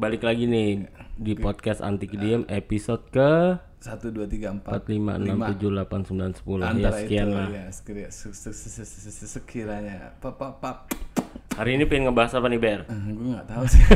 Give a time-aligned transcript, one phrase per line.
[0.00, 5.20] balik lagi nih di podcast Antik Diem episode ke satu dua tiga empat 4, 5,
[5.28, 10.16] 6, 7, 8, 9, 10 Ya sekian itu lah ya se- sekiranya.
[10.20, 10.76] Pap pap pap
[11.56, 12.80] Hari ini pengen ngebahas apa nih Ber?
[12.88, 13.84] Eh, gue nggak tahu sih.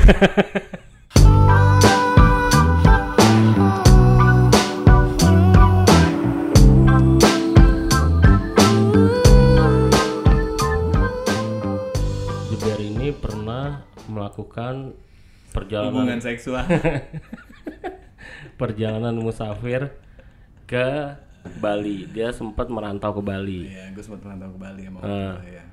[12.50, 14.94] Jeber ini pernah melakukan
[15.54, 16.66] perjalanan hubungan seksual
[18.60, 19.94] perjalanan musafir
[20.64, 20.86] ke
[21.60, 22.08] Bali.
[22.08, 23.68] Dia sempat merantau ke Bali.
[23.68, 25.04] Iya, gue sempat merantau ke Bali sama Ah.
[25.04, 25.64] orang tua ya.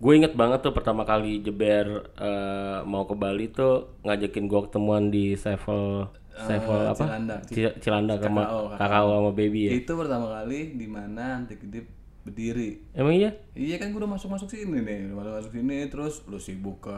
[0.00, 5.10] Gue inget banget tuh pertama kali Jeber eh, mau ke Bali tuh ngajakin gue ketemuan
[5.10, 7.04] di Sevel Sevel apa?
[7.04, 7.40] Cilandak.
[7.44, 8.42] Ci- Cilandak sama
[8.78, 9.72] Kakao, sama baby ya.
[9.76, 11.84] Itu pertama kali di mana anti kedip
[12.22, 12.80] berdiri.
[12.94, 13.34] Emang iya?
[13.52, 16.80] Iya kan gue udah masuk masuk sini nih, udah masuk masuk sini terus lu sibuk
[16.80, 16.96] ke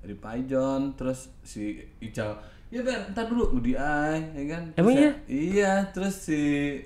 [0.00, 2.40] dari Paijon, terus si Ical
[2.70, 4.62] Ya Ber, ntar dulu di Ai, ya kan?
[4.70, 6.38] Terus Emang ya- Iya, terus si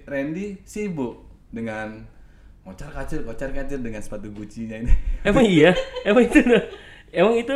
[0.02, 2.08] Randy sibuk dengan
[2.64, 4.94] ngocar kacir, kocar kacir dengan sepatu Gucci-nya ini.
[5.28, 5.76] Emang iya?
[6.02, 6.40] Emang itu
[7.12, 7.52] Emang itu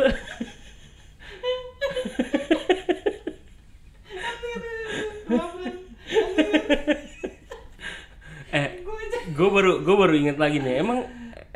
[8.49, 8.67] eh
[9.29, 11.05] gue baru gue baru inget lagi nih emang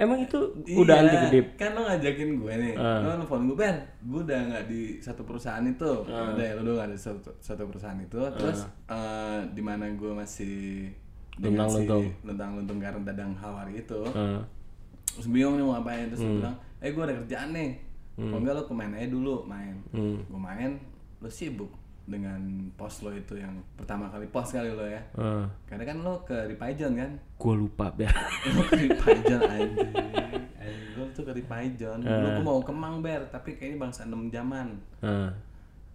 [0.04, 0.40] emang itu
[0.76, 2.74] udah Iya, anti kedip Kan lo ngajakin gue nih.
[2.76, 3.00] Ah.
[3.00, 3.76] Lo nelfon gue, Ben.
[4.02, 5.92] Gue udah nggak di satu perusahaan itu.
[6.06, 6.32] Ah.
[6.32, 8.20] Udah ya, lo udah nggak di satu, satu perusahaan itu.
[8.36, 10.88] Terus eh, di mana gue masih
[11.34, 12.06] dengan si Luntang-luntung.
[12.22, 14.02] luntang-luntung karena dadang hawari itu.
[14.06, 14.40] Heeh.
[15.10, 16.06] Terus bingung nih mau ngapain.
[16.08, 16.38] Terus Hmm.
[16.38, 17.72] bilang, eh gue ada kerjaan nih.
[18.14, 19.74] Kalau enggak lo ke main aja dulu, main.
[19.90, 20.22] Hmm.
[20.24, 20.78] Gue main,
[21.18, 21.74] lo sibuk
[22.04, 22.40] dengan
[22.74, 25.00] pos lo itu yang pertama kali pos kali lo ya.
[25.16, 25.46] Heeh.
[25.64, 27.12] Karena kan lo ke Ripaijon kan?
[27.34, 28.08] gue lupa ya
[28.50, 29.92] Lu ke Ripaijon anjing
[30.56, 32.20] Anjing, Lu tuh ke Ripaijon Lu Eh.
[32.24, 35.28] gua mau ke Mang Ber Tapi kayaknya bangsa 6 jaman Heeh.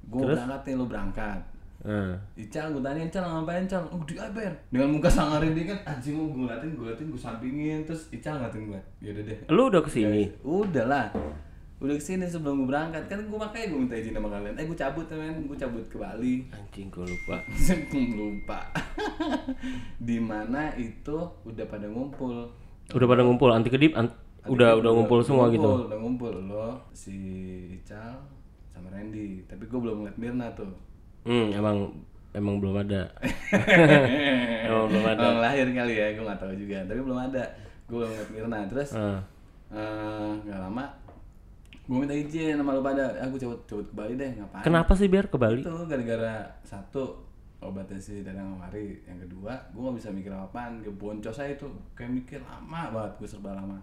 [0.04, 1.40] Gue berangkat nih, lu berangkat
[1.78, 2.12] Heeh.
[2.36, 3.80] Ical, gue tanya Ical ngapain Ical?
[3.88, 7.20] Oh di Ber Dengan muka sangarin dia kan Anjing mau gue ngeliatin, gue liatin, gue
[7.20, 11.06] sampingin Terus Ical ngeliatin gue Yaudah deh lu udah ke sini Udah lah
[11.78, 13.06] Udah ke sini sebelum gue berangkat.
[13.06, 14.54] Kan gue makanya gue minta izin sama kalian.
[14.54, 15.46] Eh gue cabut ya men.
[15.46, 16.42] Gue cabut ke Bali.
[16.50, 17.36] Anjing gue lupa.
[18.18, 18.58] Lupa.
[20.08, 22.50] Di mana itu udah pada ngumpul.
[22.90, 23.54] Udah pada ngumpul.
[23.54, 24.10] Anti kedip an-
[24.44, 25.62] udah udah ngumpul semua gitu.
[25.62, 26.34] ngumpul, udah ngumpul.
[26.50, 27.14] Lo si
[27.78, 28.26] Ical
[28.74, 29.46] sama Randy.
[29.46, 30.74] Tapi gue belum ngeliat Mirna tuh.
[31.22, 31.94] Hmm emang
[32.34, 33.06] emang belum ada.
[34.68, 35.20] Emang belum ada.
[35.22, 36.82] Orang lahir kali ya gue nggak tahu juga.
[36.84, 37.44] Tapi belum ada.
[37.86, 38.58] Gue belum ngeliat Mirna.
[38.66, 39.18] Terus Heeh.
[39.70, 40.84] eh, nggak lama
[41.88, 43.16] gue minta izin sama lo pada.
[43.24, 44.60] Aku cabut cabut ke Bali deh ngapain?
[44.60, 45.64] Kenapa sih biar ke Bali?
[45.64, 47.24] Itu gara-gara satu
[47.58, 50.84] obatnya si Dadang Mawari yang kedua gue gak bisa mikir apaan.
[50.84, 51.64] Gue boncos aja itu
[51.96, 53.80] kayak mikir lama banget gue serba lama.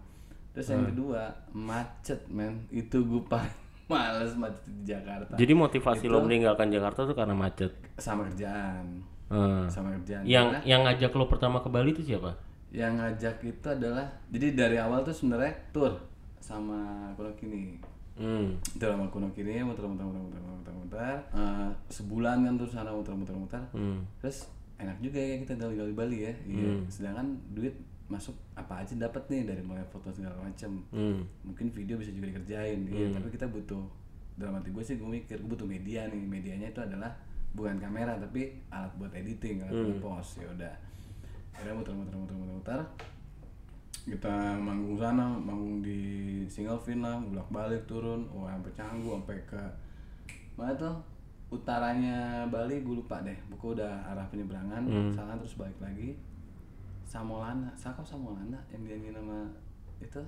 [0.53, 2.69] Terus yang kedua macet men.
[2.69, 3.57] Itu gue paling
[3.91, 5.33] males macet di Jakarta.
[5.33, 7.73] Jadi motivasi lo meninggalkan Jakarta tuh karena macet?
[7.97, 9.01] Sama kerjaan.
[9.25, 9.65] Heeh.
[9.73, 10.21] sama kerjaan.
[10.21, 12.37] Yang Karena yang ngajak lo pertama ke Bali itu siapa?
[12.69, 15.97] Yang ngajak itu adalah jadi dari awal tuh sebenarnya tour
[16.37, 17.81] sama Kuno Kini
[18.19, 18.47] hmm.
[18.79, 23.99] Sama Kuno Kini muter-muter muter-muter muter-muter Eh, sebulan kan terus sana muter-muter muter hmm.
[24.23, 26.33] Terus enak juga ya kita di Bali ya.
[26.47, 26.71] Iya.
[26.87, 31.47] Sedangkan duit masuk apa aja dapat nih dari mulai foto segala macam hmm.
[31.51, 33.11] Mungkin video bisa juga dikerjain iya.
[33.11, 33.83] Tapi kita butuh
[34.35, 36.23] dalam hati gue sih gue mikir gue butuh media nih.
[36.23, 37.11] Medianya itu adalah
[37.55, 40.39] bukan kamera tapi alat buat editing alat buat post.
[40.39, 40.73] Ya udah.
[41.55, 42.79] Akhirnya muter muter muter muter muter
[44.05, 45.99] kita manggung sana manggung di
[46.45, 48.29] Singalvin lah bolak balik turun.
[48.29, 49.61] Oh sampai Canggu sampai ke
[50.53, 50.95] mana tuh?
[51.49, 53.35] Utaranya Bali gue lupa deh.
[53.49, 56.13] Buku udah arah penyeberangan sana terus balik lagi.
[57.05, 59.49] Samolana Saka Samolana yang dia nama
[59.97, 60.21] itu?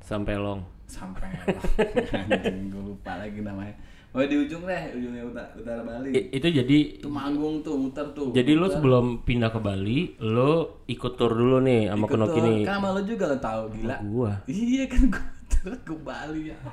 [0.00, 0.64] Sampai long.
[0.88, 1.28] Sampai
[2.16, 3.76] anjing gue lupa lagi namanya
[4.12, 6.12] oh di ujung deh ujungnya utara, utara Bali.
[6.12, 8.28] I- itu jadi itu manggung tuh muter tuh.
[8.30, 12.28] Jadi lo sebelum pindah ke Bali lo ikut tur dulu nih sama tuh.
[12.30, 12.62] Kini.
[12.62, 13.96] Kan sama lo juga lo tahu gila.
[14.04, 14.32] gua.
[14.44, 16.56] Iya kan gue terus ke Bali ya.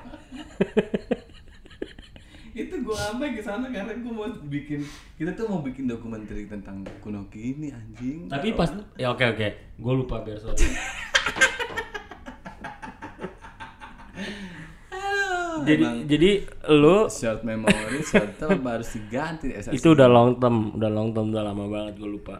[2.49, 4.83] Itu gue sampai ke sana karena gue mau bikin
[5.15, 8.27] kita tuh mau bikin dokumenter tentang kuno kini anjing.
[8.27, 8.67] Tapi pas
[8.99, 9.47] ya oke oke.
[9.79, 10.59] Gue lupa biar sorry
[14.91, 16.31] Aduh, jadi emang jadi
[16.73, 19.77] lo short memory short term harus diganti SSD.
[19.77, 22.35] itu udah long term udah long term udah lama banget gue lupa.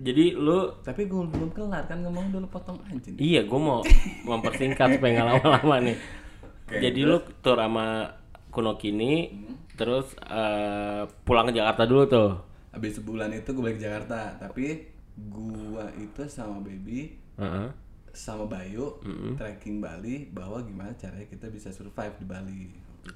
[0.00, 3.84] Jadi lo tapi gue belum kelar kan ngomong dulu potong anjing iya gue mau
[4.24, 5.96] mempersingkat supaya nggak lama-lama nih.
[6.70, 8.08] Jadi lo tur sama
[8.48, 9.28] Kuno Kini
[9.76, 12.30] terus eh, pulang ke Jakarta dulu tuh.
[12.72, 14.90] Habis sebulan itu gue balik ke Jakarta tapi
[15.28, 17.68] gua itu sama baby Heeh.
[18.12, 18.98] Sama Bayu
[19.34, 22.62] trekking Bali bahwa gimana caranya kita bisa survive di Bali.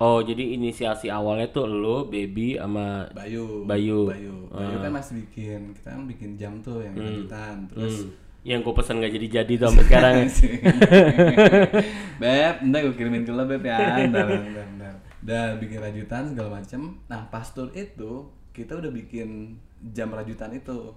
[0.00, 3.69] Oh, jadi inisiasi awalnya tuh lo, baby sama Bayu.
[3.69, 4.08] Bayu.
[4.08, 4.37] Bayu.
[4.49, 7.05] Bayu kan masih bikin kita kan bikin jam tuh yang Hmm.
[7.05, 8.08] lanjutan terus
[8.44, 10.17] yang gue pesen gak jadi-jadi tuh sampai sekarang.
[12.20, 14.94] Beb, ntar gue kirimin ke lo beb ya, ntar, ntar, ntar.
[15.25, 17.00] Dan bikin rajutan segala macem.
[17.08, 19.56] Nah pas tour itu kita udah bikin
[19.90, 20.93] jam rajutan itu.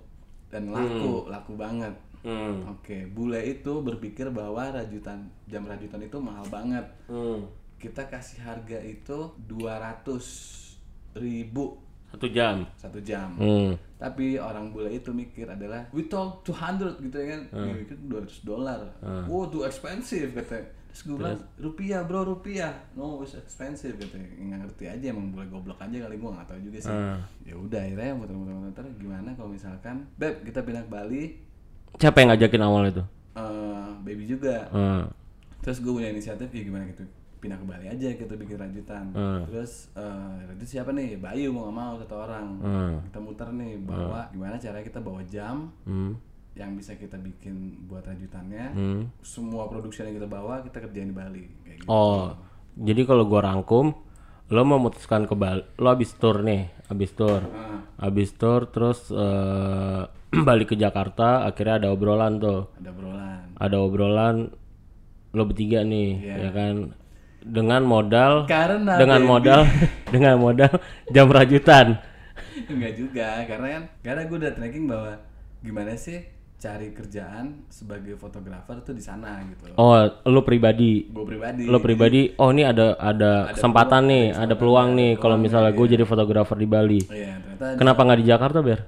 [0.48, 1.92] Dan laku, laku banget.
[2.28, 2.68] Hmm.
[2.76, 6.84] Oke, bule itu berpikir bahwa rajutan jam rajutan itu mahal banget.
[7.08, 7.48] Hmm.
[7.80, 11.80] Kita kasih harga itu 200 ribu
[12.12, 12.68] Satu jam.
[12.76, 13.32] satu jam.
[13.40, 13.80] Hmm.
[13.96, 17.42] Tapi orang bule itu mikir adalah we told 200 gitu ya kan.
[17.48, 18.80] Dia mikir 200 dolar.
[19.32, 20.76] Wow, too expensive katanya.
[20.88, 22.74] Terus gue bilang rupiah bro rupiah.
[22.98, 24.28] No, it's expensive katanya.
[24.36, 26.96] Nggak ngerti aja emang bule goblok aja kali gue nggak tahu juga sih.
[27.48, 31.24] Ya udah akhirnya muter-muter-muter gimana kalau misalkan Beb kita pindah ke Bali
[31.98, 33.04] Siapa yang ngajakin awal itu?
[33.34, 34.70] eh, baby juga.
[34.70, 35.10] Hmm.
[35.62, 37.04] Terus gue punya inisiatif ya gimana gitu
[37.38, 39.14] pindah ke Bali aja kita bikin rajutan.
[39.46, 41.18] Terus eh itu siapa nih?
[41.18, 42.46] Bayu mau gak mau satu orang.
[43.06, 46.18] Kita muter nih bawa gimana caranya kita bawa jam Hmm.
[46.58, 48.66] yang bisa kita bikin buat rajutannya.
[48.74, 49.02] Hmm.
[49.22, 51.90] Semua produksi yang kita bawa kita kerjain di Bali kayak gitu.
[51.90, 52.34] Oh,
[52.74, 53.94] jadi kalau gua rangkum,
[54.48, 57.46] lo memutuskan ke Bali, lo habis tour nih, habis tour,
[57.98, 60.04] habis tour, terus eh,
[60.48, 63.42] balik ke Jakarta, akhirnya ada obrolan tuh, Ada obrolan.
[63.56, 64.36] ada obrolan,
[65.32, 66.92] lo bertiga nih, ya kan,
[67.40, 69.30] dengan modal, Karena dengan baby.
[69.30, 69.62] modal,
[70.14, 70.74] dengan modal
[71.08, 71.88] jam rajutan.
[72.72, 75.14] Enggak juga karena kan karena gue udah tracking bahwa
[75.62, 76.26] gimana sih
[76.58, 79.78] cari kerjaan sebagai fotografer tuh di sana gitu.
[79.78, 79.94] Oh,
[80.26, 81.64] lo pribadi, Gue pribadi.
[81.64, 86.02] lo pribadi, oh ini ada ada kesempatan nih, ada peluang nih, kalau misalnya gue jadi
[86.02, 87.00] fotografer di Bali.
[87.06, 88.80] Iya, ternyata Kenapa nggak di Jakarta, Ber?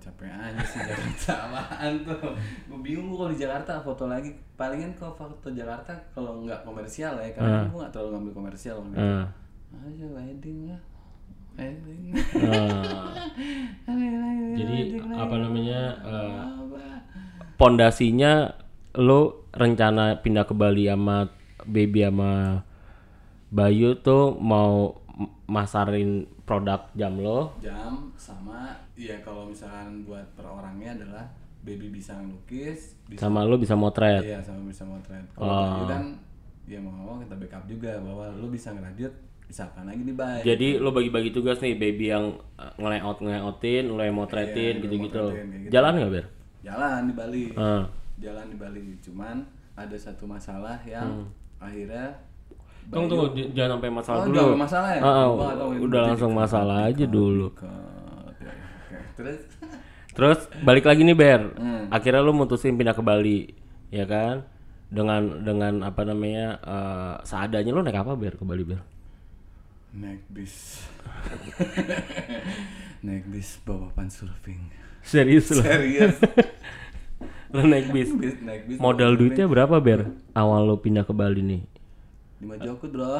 [0.00, 2.32] Hmm, capek aja sih Jakarta apaan tuh?
[2.72, 4.32] Gue bingung gua kalau di Jakarta foto lagi.
[4.56, 8.80] Palingan kalau foto Jakarta kalau nggak komersial ya Karena kan gue nggak terlalu ngambil komersial
[8.88, 8.96] gitu.
[8.96, 9.24] Hmm.
[9.76, 10.80] Aja wedding lah.
[11.60, 12.16] Wedding.
[14.56, 14.76] Jadi
[15.12, 16.80] apa namanya eh, Apa?
[17.60, 18.56] pondasinya
[18.96, 21.28] lo rencana pindah ke Bali sama
[21.68, 22.64] baby sama
[23.50, 24.94] Bayu tuh mau
[25.50, 27.54] masarin produk jam lo?
[27.58, 31.24] Jam sama Ya kalau misalkan buat per orangnya adalah
[31.60, 34.20] Baby bisa ngelukis bisa, sama lo bisa motret.
[34.22, 36.04] Iya sama bisa motret Kalau Bayu kan
[36.64, 39.12] Ya mau mau kita backup juga Bahwa lu bisa ngerajut
[39.44, 43.88] Bisa apa lagi nih Bay Jadi lo bagi-bagi tugas nih baby yang eh, ngelayout ngelayoutin,
[43.88, 45.24] lo yang motretin Iya, gitu-gitu.
[45.32, 45.68] gitu.
[45.68, 46.24] Jalan nggak ber?
[46.60, 47.84] Jalan di Bali Ah.
[48.16, 49.40] jalan di Bali cuman
[49.72, 51.24] ada satu masalah yang
[51.56, 52.12] akhirnya
[52.88, 54.40] Tunggu tunggu jangan sampai masalah Oh, dulu.
[54.44, 55.00] udah masalah ya?
[55.00, 57.48] Tahu ini udah langsung masalah aja dulu.
[57.52, 57.99] Ke-.
[59.20, 59.40] Terus
[60.10, 61.54] Terus balik lagi nih Ber.
[61.54, 61.86] Hmm.
[61.88, 63.46] Akhirnya lu mutusin pindah ke Bali,
[63.88, 64.42] ya kan?
[64.90, 68.80] Dengan dengan apa namanya eh, seadanya lu naik apa Ber ke Bali Ber?
[69.90, 70.86] naik bis
[73.06, 74.70] naik bis bawa pan surfing
[75.02, 75.62] Serius lu?
[75.62, 76.14] serius
[77.54, 78.10] lu naik bis.
[78.14, 80.14] bis naik bis Modal duitnya berapa Ber?
[80.30, 81.62] Awal lu pindah ke Bali nih.
[82.38, 83.14] lima jokut bro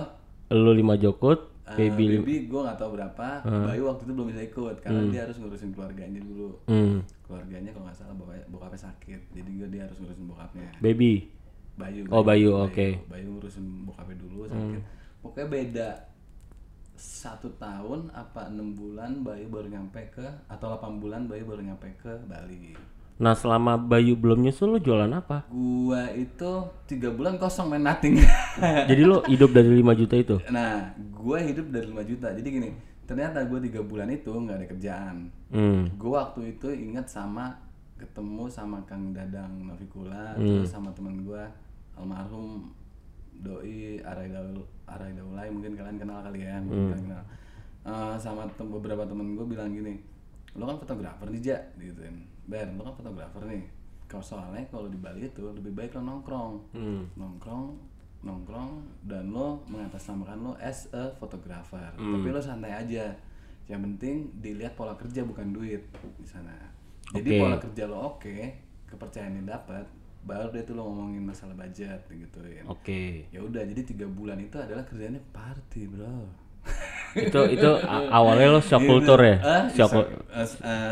[0.51, 1.39] Lu 5 jokut,
[1.71, 3.29] Ah, baby baby gue gak tahu berapa.
[3.47, 6.59] Bayu waktu itu belum bisa ikut karena dia harus ngurusin keluarganya dulu.
[6.67, 6.99] Hmm.
[7.23, 10.69] keluarganya kalau nggak salah bokapnya, bokapnya sakit jadi gue dia harus ngurusin bokapnya.
[10.83, 11.31] Baby.
[11.79, 13.07] Bayu Oh, Bayu, oke.
[13.07, 14.83] Bayu ngurusin bokapnya dulu sakit.
[15.23, 15.91] Pokoknya beda.
[17.01, 21.89] Satu tahun apa enam bulan Bayu baru nyampe ke atau 8 bulan Bayu baru nyampe
[21.97, 22.77] ke Bali
[23.21, 25.45] Nah, selama Bayu belum nyusul lu jualan apa?
[25.53, 26.51] gua itu
[26.89, 28.17] tiga bulan kosong main nothing.
[28.91, 30.37] Jadi lu hidup dari 5 juta itu?
[30.49, 32.33] nah gua hidup dari 5 juta.
[32.33, 32.71] Jadi gini
[33.05, 35.17] ternyata gua tiga bulan itu nggak ada kerjaan.
[35.51, 35.91] Hmm.
[35.99, 37.59] gue waktu itu ingat sama
[37.99, 41.43] ketemu sama Kang Dadang Novikula terus sama teman gue
[41.99, 42.71] almarhum
[43.35, 47.23] doi Arai Daul Arai Daulay mungkin kalian kenal kali ya mungkin kalian kenal.
[47.83, 49.99] Eh, sama tem- beberapa temen gue bilang gini
[50.55, 53.65] lo kan fotografer nih Ja gituin Ber lo kan fotografer nih.
[54.11, 56.55] Kalau soalnya kalau di Bali itu lebih baik lo nongkrong.
[56.75, 57.03] Hmm.
[57.15, 57.79] nongkrong
[58.21, 58.73] nongkrong
[59.07, 63.15] dan lo mengatasnamakan lo as a photographer tapi lo santai aja.
[63.71, 65.87] Yang penting dilihat pola kerja bukan duit
[66.19, 66.59] di sana.
[67.15, 67.41] Jadi Oke.
[67.41, 68.37] pola kerja lo oke
[68.91, 69.87] kepercayaan yang dapat
[70.21, 73.25] baru deh tuh lo ngomongin masalah budget gituin Oke.
[73.33, 76.29] ya udah jadi tiga bulan itu adalah kerjanya party bro
[77.11, 77.71] itu itu
[78.09, 79.37] awalnya lo shock culture ya?
[79.41, 80.07] Ah, Shock, shock,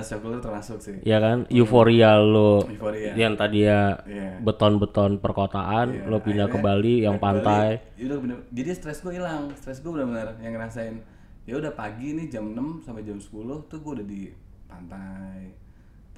[0.02, 1.46] shock culture termasuk sih ya kan?
[1.46, 3.14] Euforia lo Euforia.
[3.14, 4.42] yang tadi ya Iya.
[4.42, 7.78] beton-beton perkotaan, lo pindah ke akhirnya Bali yang pantai.
[7.94, 8.38] Ya udah bener.
[8.50, 9.54] Jadi stres gue hilang.
[9.54, 10.98] Stres gue benar-benar yang ngerasain.
[11.46, 13.30] Ya udah pagi nih jam 6 sampai jam 10
[13.64, 14.22] tuh gue udah di
[14.66, 15.54] pantai.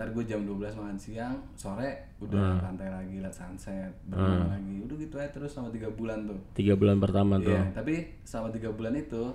[0.00, 4.80] Ntar gue jam 12 makan siang sore udah pantai lagi lihat sunset berenang lagi.
[4.88, 6.40] Udah gitu aja terus selama tiga bulan tuh.
[6.56, 7.52] Tiga bulan pertama tuh.
[7.52, 9.28] Iya, tapi selama tiga bulan itu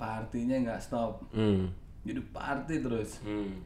[0.00, 1.28] partinya nggak stop.
[1.36, 1.68] Hmm.
[2.00, 3.20] jadi party terus.
[3.20, 3.60] Hmm.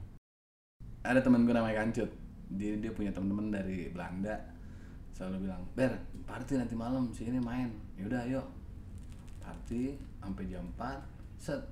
[1.07, 2.11] ada teman gue namanya Kancut.
[2.50, 4.35] Dia dia punya teman-teman dari Belanda.
[5.14, 5.95] Selalu bilang ber
[6.26, 7.71] party nanti malam sini main.
[7.95, 8.43] Yaudah ayo.
[9.38, 10.99] Party sampai jam 4
[11.38, 11.62] set.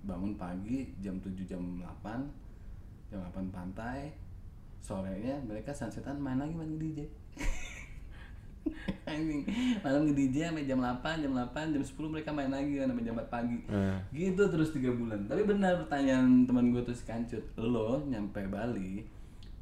[0.00, 2.47] Bangun pagi jam 7 jam 8
[3.08, 4.12] jam 8 pantai
[4.84, 7.08] sorenya mereka sunsetan main lagi main DJ
[9.08, 9.48] Anjing,
[9.80, 13.06] malam nge DJ sampai jam 8, jam 8, jam 10 mereka main lagi kan sampai
[13.08, 13.58] jam 4 pagi.
[13.64, 13.96] Eh.
[14.12, 15.24] Gitu terus tiga bulan.
[15.24, 19.08] Tapi benar pertanyaan teman gue tuh si Kancut, lo nyampe Bali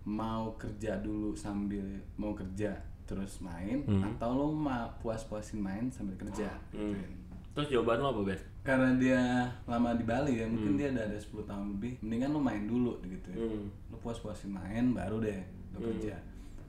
[0.06, 1.82] mau kerja dulu sambil
[2.14, 6.46] mau kerja terus main atau lo mau puas-puasin main sambil kerja?
[6.70, 7.10] Gituin.
[7.54, 8.40] terus jawaban lo apa Ber?
[8.66, 9.20] Karena dia
[9.64, 11.92] lama di Bali ya, mungkin dia udah ada 10 tahun lebih.
[12.02, 13.38] Mendingan lo main dulu gitu ya.
[13.38, 13.70] Hmm.
[13.88, 15.38] Lo puas-puasin main baru deh
[15.72, 16.18] lo kerja.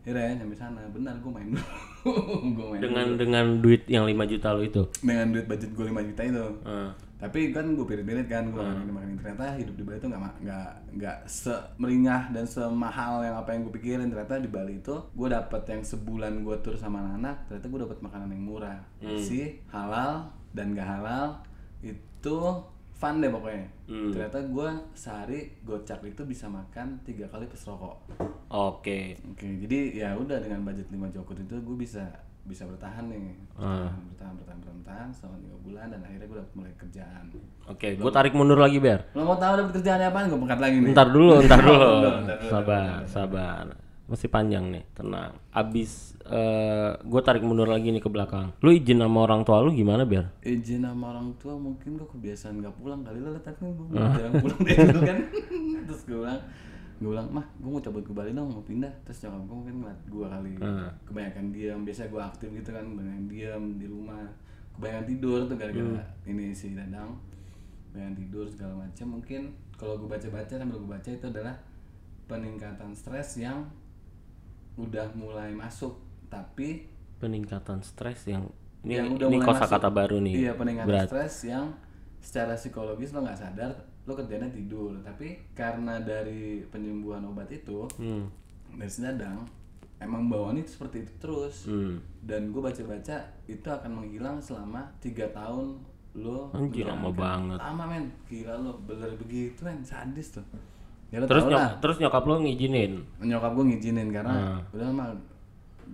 [0.05, 1.65] Akhirnya nyampe sana, benar gue main dulu.
[2.55, 6.07] gue main dengan dengan duit yang 5 juta lo itu dengan duit budget gue 5
[6.07, 6.91] juta itu Ah.
[7.17, 10.07] tapi kan gue pirit-pirit kan gue makan ini makan ini ternyata hidup di Bali itu
[10.07, 14.95] nggak nggak nggak semeringah dan semahal yang apa yang gue pikirin ternyata di Bali itu
[15.11, 19.59] gue dapat yang sebulan gue tur sama anak ternyata gue dapat makanan yang murah bersih
[19.67, 21.41] halal dan gak halal
[21.81, 22.37] itu
[22.91, 28.01] fun deh pokoknya ternyata gue sehari gocap itu bisa makan tiga kali plus rokok
[28.49, 28.99] oke
[29.37, 32.09] Oke, jadi ya udah dengan budget 5 jokut itu gue bisa
[32.47, 33.35] bisa bertahan nih.
[33.59, 37.25] Bertahan, bertahan, bertahan, bertahan, bertahan selama 3 bulan dan akhirnya gue dapet mulai kerjaan.
[37.67, 40.19] oke gue tarik mundur lagi Ber Lo mau tahu dapet kerjaan apa?
[40.31, 40.91] Gue pengkat lagi nih.
[40.95, 41.89] Ntar dulu, ntar dulu,
[42.47, 43.65] Sabar, sabar.
[44.07, 45.35] Masih panjang nih, tenang.
[45.51, 48.55] Abis eh gue tarik mundur lagi nih ke belakang.
[48.59, 50.31] Lu izin sama orang tua lu gimana biar?
[50.41, 54.11] Izin sama orang tua mungkin gue kebiasaan gak pulang kali lah tapi gue Ah.
[54.13, 55.17] jarang pulang dari dulu kan.
[55.87, 56.39] Terus gue bilang,
[56.97, 59.75] gue bilang mah gue mau cabut ke Bali dong mau pindah terus nyokap gue mungkin
[59.77, 60.89] ngeliat gue kali Ah.
[61.03, 64.23] kebanyakan diam biasa gue aktif gitu kan kebanyakan diam di rumah
[64.73, 66.25] kebanyakan tidur tuh gara-gara Hmm.
[66.25, 67.11] ini si dadang
[67.87, 69.41] kebanyakan tidur segala macam mungkin
[69.73, 71.55] kalau gue baca-baca sambil gue baca itu adalah
[72.25, 73.67] peningkatan stres yang
[74.77, 76.85] udah mulai masuk tapi
[77.17, 78.45] Peningkatan stres yang
[78.85, 80.33] ini yang udah ini kosakata baru nih.
[80.37, 81.07] Iya, peningkatan Berat.
[81.09, 81.65] stres yang
[82.21, 83.73] secara psikologis lo nggak sadar
[84.05, 88.29] lo kerjanya tidur, tapi karena dari penyembuhan obat itu Hmm.
[88.71, 89.43] dari sedadang
[89.97, 91.65] emang bawaannya itu seperti itu terus.
[91.65, 91.97] Hmm.
[92.21, 95.81] Dan gue baca-baca itu akan menghilang selama tiga tahun
[96.13, 97.57] lo Anjir, lama banget.
[97.57, 100.45] Lama men, gila lo beler begitu men, sadis tuh.
[101.07, 104.59] Ya lo Terus nyok lah, terus nyokap lu ngizinin nyokap gue ngizinin karena Hmm.
[104.75, 105.09] udah mah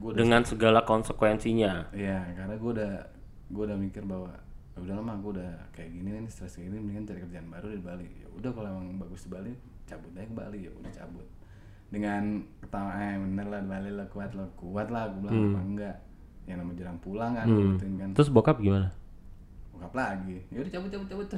[0.02, 1.94] udah dengan segala konsekuensinya.
[1.94, 2.94] Iya, karena gue udah
[3.48, 4.34] gue udah mikir bahwa
[4.74, 7.68] "Ya udah lama gue udah kayak gini nih stres kayak gini mendingan cari kerjaan baru
[7.70, 8.10] di Bali.
[8.10, 9.54] Ya udah kalau emang bagus di Bali
[9.86, 11.28] cabut aja ke Bali ya udah cabut.
[11.94, 12.24] Dengan
[12.58, 15.98] ketawa eh bener lah di Bali lah kuat lah kuat lah gue bilang apa enggak.
[16.44, 18.10] Yang namanya jarang pulang kan gitu kan.
[18.18, 18.90] Terus bokap gimana?
[19.72, 20.42] Bokap lagi.
[20.50, 21.28] Ya udah cabut cabut cabut.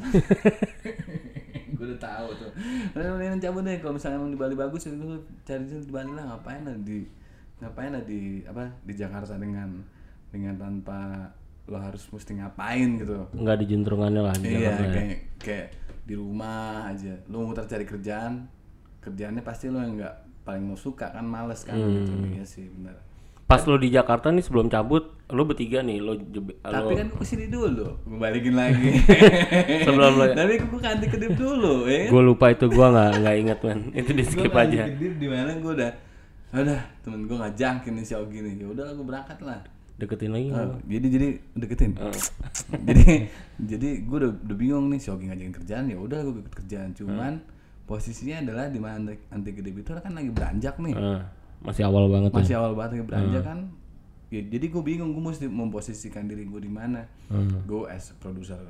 [1.75, 2.51] gue udah tahu tuh.
[2.96, 6.25] Mendingan cabut deh kalau misalnya emang di Bali bagus ya lu cari di Bali lah
[6.34, 7.03] ngapain lah di
[7.62, 9.70] ngapain lah di apa di Jakarta dengan
[10.32, 11.32] dengan tanpa
[11.65, 13.25] lo harus mesti ngapain gitu.
[13.34, 14.91] Enggak di jentrungannya lah di Iya, Jakarta ya.
[14.94, 15.67] kayak kayak
[16.05, 17.13] di rumah aja.
[17.29, 18.46] Lo muter cari kerjaan,
[19.01, 20.15] kerjaannya pasti lo yang nggak
[20.46, 22.13] paling lo suka kan males kan gitu.
[22.34, 22.94] Iya sih benar.
[23.46, 27.08] Pas lu di Jakarta nih sebelum cabut, lu bertiga nih, lu jebe- Tapi lu kan
[27.08, 28.90] gue ke sini dulu, gue balikin lagi.
[29.86, 32.10] Sebelum lo- Tapi gue ganti kedip dulu, ya.
[32.10, 33.80] gue lupa itu gua nggak nggak inget man.
[33.94, 34.90] Itu di skip Gua aja.
[34.90, 35.92] Kedip di mana gue udah,
[36.56, 38.54] udah temen gue ngajakin nih si Ogi nih.
[38.58, 39.62] Ya udah gue berangkat lah.
[39.96, 40.50] Deketin lagi?
[40.50, 41.92] Oh, jadi jadi deketin.
[41.96, 42.10] Oh.
[42.90, 43.30] jadi
[43.62, 46.92] jadi gue udah, udah bingung nih si Ogi ngajakin kerjaan ya udah gue ikut kerjaan
[46.92, 47.46] cuman
[47.86, 50.98] posisinya adalah di mana anti, anti kedip itu kan lagi beranjak nih.
[50.98, 51.22] Eh,
[51.66, 52.38] masih awal banget ya.
[52.38, 53.60] Masih awal banget beranjak kan.
[54.34, 57.06] Ya, jadi gue bingung gue mesti memposisikan diri gue di mana.
[57.30, 57.66] Hmm.
[57.66, 58.62] Gue as produser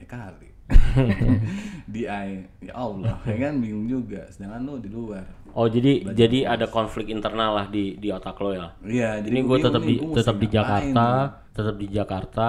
[0.00, 0.48] ya kali.
[1.92, 4.24] di ya Allah, ya kan bingung juga.
[4.30, 5.26] Sedangkan lu di luar.
[5.50, 8.70] Oh jadi jadi ada konflik internal lah di di otak lo ya.
[8.86, 11.08] Iya, jadi gue tetap di tetap di Jakarta,
[11.50, 12.48] tetap di Jakarta.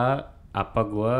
[0.52, 1.16] Apa gue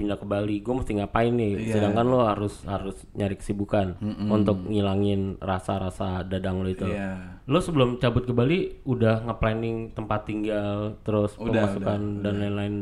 [0.00, 0.64] pindah ke Bali?
[0.64, 1.52] Gue mesti ngapain nih?
[1.60, 1.72] Iya.
[1.76, 4.00] Sedangkan lo harus harus nyari kesibukan
[4.32, 6.88] untuk ngilangin rasa-rasa dadang lo itu.
[6.88, 7.44] Iya.
[7.44, 12.74] Lo sebelum cabut ke Bali udah nge-planning tempat tinggal, terus Udah, pemasukan dan lain-lain.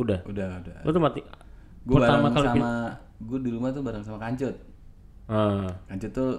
[0.00, 0.24] Udah.
[0.24, 0.76] Udah, udah.
[0.80, 1.20] Lo tuh mati.
[1.84, 2.72] Gue pertama kali pin- sama
[3.20, 4.56] gue di rumah tuh bareng sama Kancut.
[5.28, 6.32] Ah, Kancut tuh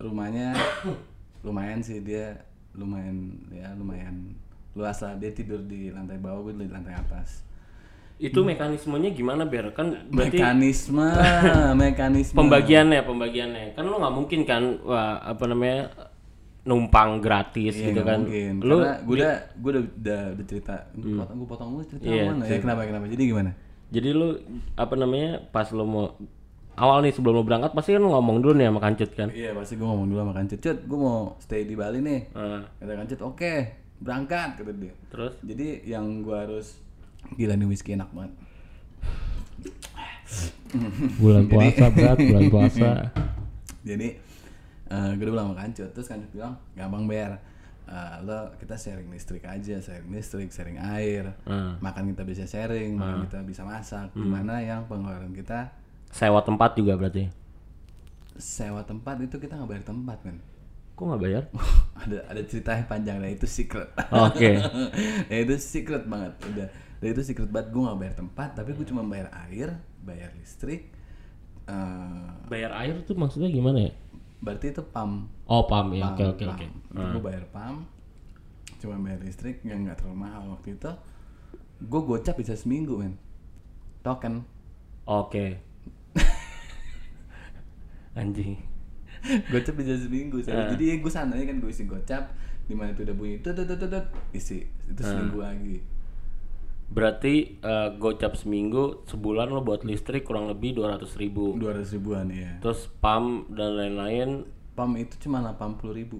[0.00, 0.56] rumahnya
[1.46, 2.40] lumayan sih dia
[2.72, 4.32] lumayan ya lumayan
[4.78, 7.42] luas lah dia tidur di lantai bawah gue di lantai atas
[8.20, 11.08] itu mekanismenya gimana biar kan berarti mekanisme
[11.80, 15.88] mekanisme pembagiannya pembagiannya kan lo nggak mungkin kan wah apa namanya
[16.60, 18.20] numpang gratis Iya, gitu kan.
[18.20, 18.60] mungkin.
[18.60, 22.22] Lu Karena gue udah gue udah, udah, udah cerita, potong gue potong lu cerita Iya,
[22.28, 22.58] mana ya?
[22.60, 23.06] Kenapa kenapa?
[23.08, 23.50] Jadi gimana?
[23.90, 24.38] jadi lu
[24.76, 26.14] apa namanya pas lu mau
[26.76, 29.28] awal nih sebelum lu berangkat pasti kan ngomong dulu nih sama kancut kan.
[29.32, 32.20] Iya pasti gue ngomong dulu sama Kancut, Cut, gue mau stay di Bali nih.
[32.30, 33.52] Eh, Kata Kancut, oke,
[33.98, 34.94] berangkat kata dia.
[35.08, 36.76] terus Jadi yang gue harus
[37.34, 38.32] gila nih whisky enak banget.
[41.18, 42.88] bulan puasa berat bulan puasa.
[43.82, 44.08] Jadi
[44.90, 47.32] eh gue udah bilang sama Kancut, terus Kancut bilang gampang bayar.
[47.90, 51.74] Eh, lo kita sharing listrik aja, sharing listrik, sharing air, Hmm.
[51.82, 54.14] makan kita bisa sharing, makan kita bisa masak.
[54.14, 55.74] Gimana yang pengeluaran kita
[56.10, 57.30] Sewa tempat juga berarti.
[58.34, 60.36] sewa tempat itu kita nggak bayar tempat kan?
[60.94, 61.42] Kok nggak bayar?
[62.02, 63.90] ada ada ceritanya panjang nah itu secret.
[64.08, 64.58] Oke.
[65.28, 66.68] nah itu secret banget udah.
[67.00, 70.92] Dan itu secret banget gue nggak bayar tempat, tapi gue cuma bayar air, bayar listrik.
[71.64, 73.92] eh Bayar air tuh maksudnya gimana ya?
[74.38, 76.10] berarti itu pam Oh, pam ya.
[76.10, 76.66] Oke, oke, oke.
[76.90, 77.84] gue bayar pam
[78.76, 80.88] cuma bayar listrik yang nggak terlalu mahal waktu itu
[81.82, 83.20] gue gocap bisa seminggu men
[84.00, 84.40] token
[85.04, 85.60] Oke.
[88.14, 88.56] Anjing.
[89.46, 90.44] gocap bisa seminggu Ah.
[90.66, 92.32] saya jadi gue sananya kan gue isi gocap
[92.64, 95.06] di mana itu udah bunyi tut tut tut tut, isi itu Ah.
[95.06, 95.76] seminggu lagi
[96.90, 101.54] Berarti eh, gocap seminggu sebulan lo buat listrik kurang lebih 200 ribu.
[101.54, 104.42] dua ratus ribuan ya Terus pam dan lain-lain
[104.72, 106.18] pam itu cuma delapan puluh ribu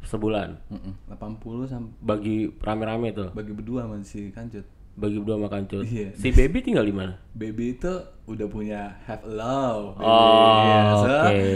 [0.00, 0.56] sebulan.
[1.04, 3.28] delapan puluh sampai Bagi rame-rame tuh.
[3.30, 5.84] bagi berdua sama si kancut Bagi berdua makan cut.
[5.84, 6.10] Iya.
[6.12, 7.20] Si baby tinggal di mana?
[7.30, 7.92] baby itu
[8.24, 10.08] udah punya have a love baby.
[10.08, 11.50] Oh, Iya, so, oke.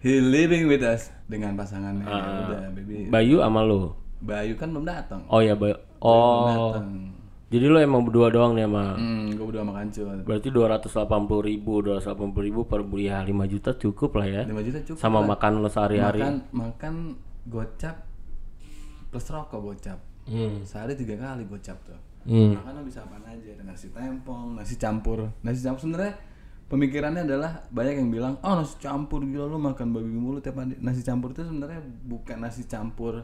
[0.00, 2.46] he living with us dengan pasangannya Ah.
[2.46, 3.98] udah baby Bayu sama lo.
[4.16, 5.74] Bayu kan belum datang Oh ya Bayu.
[5.74, 6.72] belum Oh.
[6.72, 6.88] datang
[7.46, 8.94] Jadi lo emang berdua doang nih sama.
[8.94, 13.70] hmm gue berdua sama kancut Berarti 280 ribu, 280 ribu per bulan ya 5 juta
[13.72, 14.42] cukup lah ya.
[14.44, 15.26] 5 juta cukup Sama lah.
[15.30, 16.20] makan lo sehari-hari.
[16.20, 16.94] makan makan
[17.46, 17.96] gocap
[19.08, 20.66] plus rokok gocap Hmm.
[20.66, 22.58] sehari tiga kali gocap tuh Hmm.
[22.58, 26.18] makan lo bisa apa aja ada nasi tempong nasi campur nasi campur sebenarnya
[26.66, 30.74] pemikirannya adalah banyak yang bilang oh nasi campur gila lo makan babi mulu tiap hari
[30.76, 33.22] nasi campur itu sebenarnya bukan nasi campur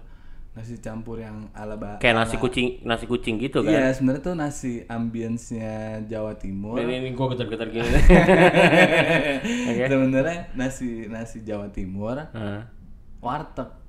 [0.52, 3.72] nasi campur yang ala ba Kayak nasi kucing, nasi kucing gitu kan.
[3.72, 5.72] iya sebenarnya tuh nasi ambience-nya
[6.04, 7.88] Jawa Timur Ini, ini gue getar-getar gini.
[9.82, 12.68] sebenarnya nasi nasi Jawa Timur Nah.
[13.18, 13.80] warteg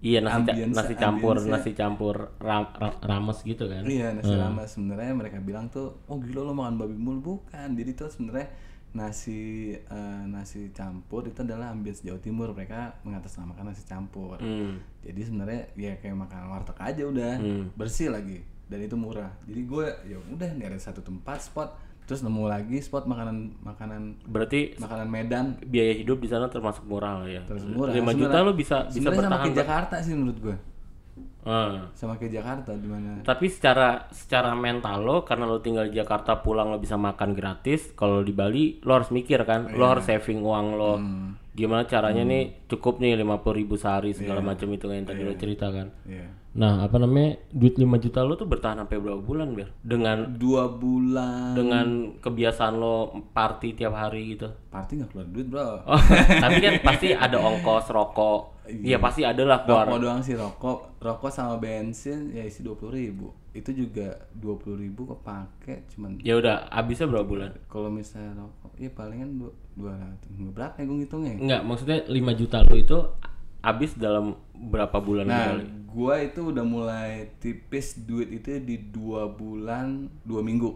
[0.00, 3.82] Iya nasi Ambience- nasi campur nasi campur ram- ra- rames gitu kan.
[3.82, 7.94] Iya nasi rames sebenarnya mereka bilang tuh oh gila lo makan babi mulu bukan jadi
[7.94, 8.50] tuh sebenarnya
[8.92, 14.82] nasi eh, nasi campur itu adalah ambience Jawa Timur mereka mengatasnamakan nasi campur Hmm.
[15.02, 17.32] Jadi sebenarnya ya kayak makan warteg aja udah
[17.74, 19.28] bersih lagi dan itu murah.
[19.44, 21.70] Jadi gue ya udah ada satu tempat spot.
[22.02, 25.46] Terus nemu lagi spot makanan makanan Berarti makanan Medan.
[25.62, 27.46] biaya hidup di sana termasuk murah ya.
[27.46, 27.94] terus murah.
[27.94, 29.46] 5 juta lo bisa bisa sebenarnya sama bertahan.
[29.46, 30.56] kayak Jakarta sih menurut gue
[31.42, 31.90] Ah.
[31.98, 36.38] sama kayak Jakarta di mana Tapi secara secara mental lo karena lo tinggal di Jakarta
[36.38, 37.90] pulang lo bisa makan gratis.
[37.98, 40.92] Kalau di Bali lo harus mikir kan, lo harus saving uang lo.
[41.52, 45.68] Gimana caranya nih cukup nih 50 ribu sehari segala macam itu yang tadi lo cerita
[45.74, 45.90] kan.
[46.06, 46.41] Iya.
[46.52, 47.40] Nah, apa namanya?
[47.48, 49.72] Duit 5 juta lo tuh bertahan sampai berapa bulan, Ber?
[49.80, 51.86] Dengan dua bulan dengan
[52.20, 52.96] kebiasaan lo
[53.32, 54.52] party tiap hari gitu.
[54.68, 56.00] party nggak keluar duit bro Oh,
[56.44, 58.40] tapi kan pasti ada ongkos rokok.
[58.64, 59.84] Iya, pasti ada lah keluar.
[59.86, 64.56] rokok doang sih rokok rokok sama bensin ya isi dua puluh ribu itu juga dua
[64.56, 67.50] puluh ribu kepake cuman Ya udah, habisnya berapa bulan?
[67.66, 72.12] kalau misalnya rokok ya palingan dua dua ratus berapa ya gue ngitungnya Enggak, maksudnya 5
[72.38, 72.98] juta lo itu
[73.62, 75.64] habis dalam berapa bulan nah kali?
[75.86, 80.74] gua itu udah mulai tipis duit itu di dua bulan dua minggu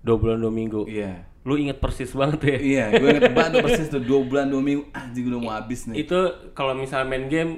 [0.00, 0.82] Dua bulan dua minggu.
[0.84, 2.58] iya Lu inget persis banget ya?
[2.58, 6.02] iya gue inget banget persis tuh dua bulan dua minggu anjing udah mau habis nih
[6.02, 6.18] Itu
[6.52, 7.52] kalau misalnya main game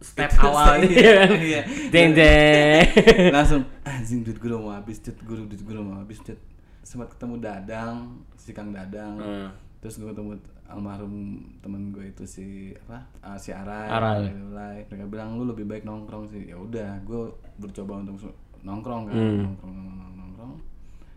[0.00, 1.28] step Itu awal step- iya kan?
[1.36, 1.62] iya.
[1.88, 2.86] Deng deng.
[3.36, 6.38] langsung anjing duit gue udah mau habis cut gue duit gue udah mau habis cut
[6.80, 7.96] sempat ketemu dadang
[8.34, 9.48] si kang dadang Hmm.
[9.78, 11.14] terus gue ketemu almarhum
[11.58, 12.46] temen gue itu si
[12.80, 14.18] apa Ah, si Arai, Arai.
[14.26, 14.78] Arai.
[14.84, 17.20] mereka bilang lu lebih baik nongkrong sih ya udah gue
[17.56, 18.16] bercoba untuk
[18.60, 19.44] nongkrong kan Hmm.
[19.44, 20.54] nongkrong nongkrong nongkrong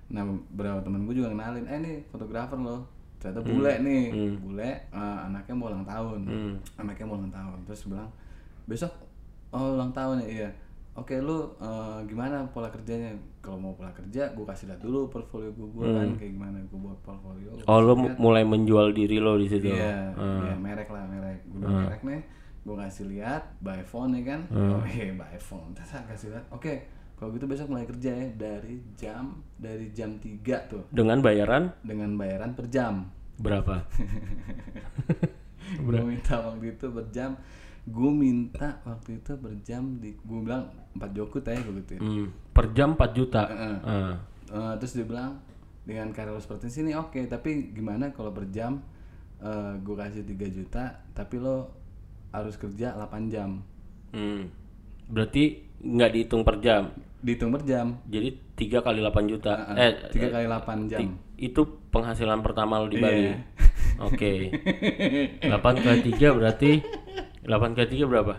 [0.08, 2.84] nah beberapa temen gue juga kenalin eh nih fotografer loh
[3.18, 3.50] ternyata Hmm.
[3.50, 4.04] bule nih
[4.38, 6.54] bule eh, anaknya mau ulang tahun Hmm.
[6.78, 8.10] anaknya mau ulang tahun terus bilang
[8.66, 8.92] besok
[9.50, 10.50] oh ulang tahun ya iya
[10.98, 15.50] oke lu eh, gimana pola kerjanya kalau mau pola kerja gue kasih lihat dulu portfolio
[15.52, 17.66] gue kan kayak gimana gue buat portfolio Hmm.
[17.66, 19.70] Oh, lu mulai menjual diri lo di situ.
[19.70, 20.42] iya Hmm.
[20.44, 22.22] iya, merek lah merek gue bilang merek nih
[22.60, 24.74] gue kasih lihat by phone ya kan Hmm.
[24.74, 26.74] oh iya by phone terus kasih lihat oke
[27.14, 29.24] kalau gitu besok mulai kerja ya dari jam
[29.56, 33.86] dari jam 3 tuh Dengan bayaran dengan bayaran per jam berapa?
[35.78, 37.36] gue minta waktu itu per jam
[37.88, 42.28] gue minta waktu itu per jam di gue bilang 4 jokut ya gue gitu Hmm.
[42.52, 43.48] Per jam 4 juta.
[43.48, 43.78] Heeh.
[43.88, 44.14] Ah.
[44.48, 45.40] Eh, terus dia bilang
[45.88, 48.84] dengan lo seperti ini oke tapi gimana kalau per jam
[49.40, 50.84] eh, gue kasih 3 juta
[51.16, 51.72] tapi lo
[52.36, 53.64] harus kerja 8 jam
[54.08, 54.48] Hmm.
[55.08, 56.92] Berarti nggak dihitung per jam.
[57.18, 59.54] dihitung per jam Jadi 3 kali 8 juta.
[59.76, 61.00] Eh, eh, 3 kali 8 jam
[61.38, 63.30] itu penghasilan pertama lo di Bali.
[63.30, 63.36] Iya.
[64.02, 64.32] Oke.
[65.44, 66.72] 8 kali 3 berarti
[67.48, 68.36] 8 kali 3 berapa?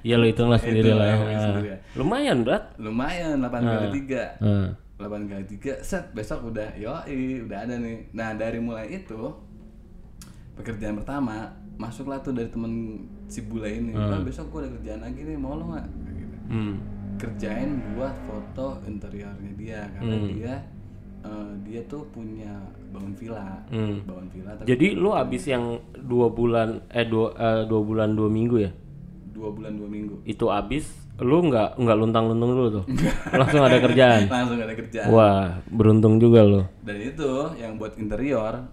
[0.00, 1.16] Ya lo hitunglah sendiri lah ya.
[1.40, 1.78] Sendiri ya.
[1.94, 2.76] Lumayan, Brat.
[2.78, 4.68] lumayan 8 kali 3 Ah.
[4.96, 9.18] 8 kali 3 set besok udah yoi udah ada nih nah dari mulai itu
[10.54, 12.72] pekerjaan pertama masuklah tuh dari temen
[13.26, 16.36] si bule ini "Bang, besok gua ada kerjaan lagi nih mau lo nggak gitu.
[16.48, 16.74] Hmm.
[17.16, 20.54] kerjain buat foto interiornya dia karena dia
[21.22, 22.52] eh, dia tuh punya
[22.96, 24.00] bangun villa Hmm.
[24.02, 28.26] bangun villa tapi Jadi lu abis yang dua bulan eh dua eh, dua bulan dua
[28.26, 28.72] minggu ya?
[29.28, 32.84] dua bulan dua minggu Itu abis lu nggak nggak luntang-luntung dulu tuh,
[33.40, 34.28] langsung ada kerjaan.
[34.32, 36.60] langsung ada kerjaan Wah beruntung juga lu.
[36.82, 38.68] dan itu yang buat interior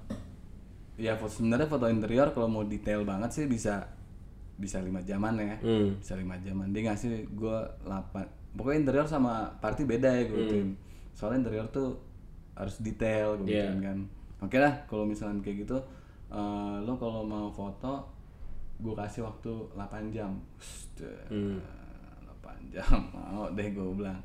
[0.96, 3.88] ya foto sebenarnya foto interior kalau mau detail banget sih bisa
[4.54, 5.98] bisa lima jaman ya Hmm.
[5.98, 10.70] bisa lima jaman dia ngasih gue 8 pokoknya interior sama party beda ya gue gituin
[11.12, 11.98] soalnya interior tuh
[12.54, 13.70] harus detail Iya.
[13.70, 13.98] gituin kan
[14.42, 15.78] oke lah kalau misalnya kayak gitu
[16.30, 18.10] eh, lo kalau mau foto
[18.76, 20.32] gue kasih waktu 8 jam
[21.28, 21.58] Hmm.
[22.42, 24.20] 8 jam mau deh gue bilang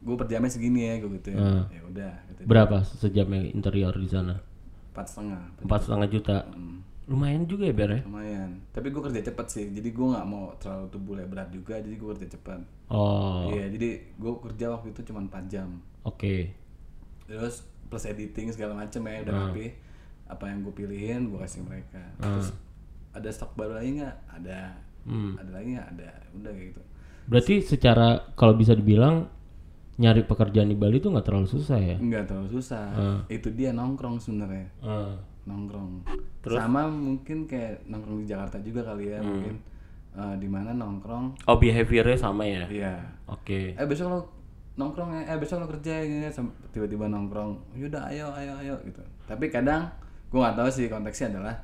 [0.00, 1.64] gue per jamnya segini ya gue gituin Hmm.
[1.68, 4.36] ya udah gitu Berapa sejamnya interior di sana?
[4.90, 6.36] empat setengah Empat setengah juta.
[6.50, 8.00] Hmm, Lumayan juga ya Ber ya?
[8.02, 11.94] lumayan tapi gue kerja cepet sih jadi gue nggak mau terlalu tubuh berat juga jadi
[11.94, 15.68] gue kerja cepet Oh, iya jadi gue kerja waktu itu cuma 4 jam
[16.02, 16.34] oke.
[17.30, 19.70] Terus plus editing segala macem ya udah rapi.
[20.26, 22.02] Apa yang gue pilihin gue kasih mereka.
[22.18, 22.50] Terus
[23.14, 24.16] ada stok baru lagi nggak?
[24.42, 24.60] Ada.
[25.38, 25.88] Ada lagi nggak?
[25.94, 26.10] Ada.
[26.34, 26.82] Udah kayak gitu.
[27.30, 29.30] Berarti secara kalau bisa dibilang
[30.00, 31.96] nyari pekerjaan di Bali tuh nggak terlalu susah ya?
[32.00, 32.90] nggak terlalu susah.
[33.30, 34.66] Itu dia nongkrong sebenarnya.
[34.82, 35.14] Ah.
[35.40, 36.04] nongkrong.
[36.46, 39.56] Sama mungkin kayak nongkrong di Jakarta juga kali ya mungkin
[40.14, 41.48] eh, di mana nongkrong.
[41.48, 42.64] Oh behaviornya sama ya?
[42.70, 42.94] iya.
[43.26, 43.74] Oke.
[43.74, 44.20] eh besok lo
[44.78, 45.34] nongkrong ya.
[45.34, 47.74] Eh besok lo kerja sam- tiba-tiba nongkrong.
[47.78, 49.02] Yaudah ayo ayo ayo gitu.
[49.26, 49.90] Tapi kadang
[50.30, 51.56] gue nggak tahu sih konteksnya adalah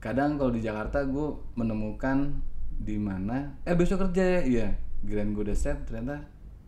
[0.00, 2.32] kadang kalau di Jakarta gue menemukan
[2.76, 4.68] di mana eh besok kerja ya iya.
[5.04, 6.24] Giliran gue udah set ternyata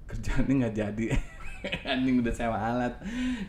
[0.08, 1.06] kerjaannya nggak jadi.
[1.90, 2.94] Anjing udah sewa alat.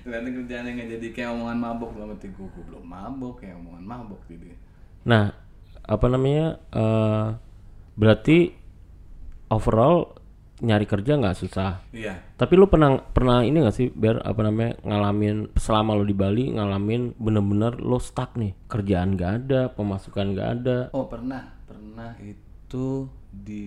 [0.02, 1.08] Ternyata kerjaannya nggak jadi.
[1.14, 4.50] Kayak omongan mabok dalam hati gue gue belum mabok kayak omongan mabok gitu.
[5.08, 5.32] Nah,
[5.86, 6.58] apa namanya?
[6.74, 7.28] eh
[8.00, 8.56] berarti
[9.52, 10.19] overall
[10.60, 11.84] nyari kerja nggak susah.
[11.96, 12.20] iya.
[12.36, 16.52] Tapi lu pernah pernah ini gak sih biar apa namanya ngalamin selama lu di Bali
[16.56, 18.56] ngalamin bener-bener lu stuck nih?
[18.68, 20.78] Kerjaan gak ada pemasukan gak ada.
[20.96, 22.16] Oh pernah pernah.
[22.20, 23.66] Itu di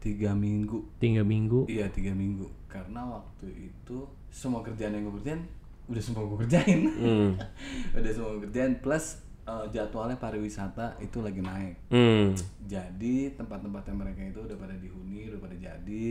[0.00, 1.00] tiga minggu.
[1.00, 1.68] Tiga minggu?
[1.68, 2.48] Iya tiga minggu.
[2.68, 5.42] Karena waktu itu semua kerjaan yang gue kerjain
[5.86, 6.80] udah semua gue kerjain.
[6.98, 7.30] Hmm.
[7.98, 12.34] udah semua gue kerjain plus eh, jadwalnya pariwisata itu lagi naik Hmm.
[12.66, 16.06] jadi tempat-tempatnya mereka itu udah pada dihuni udah pada jadi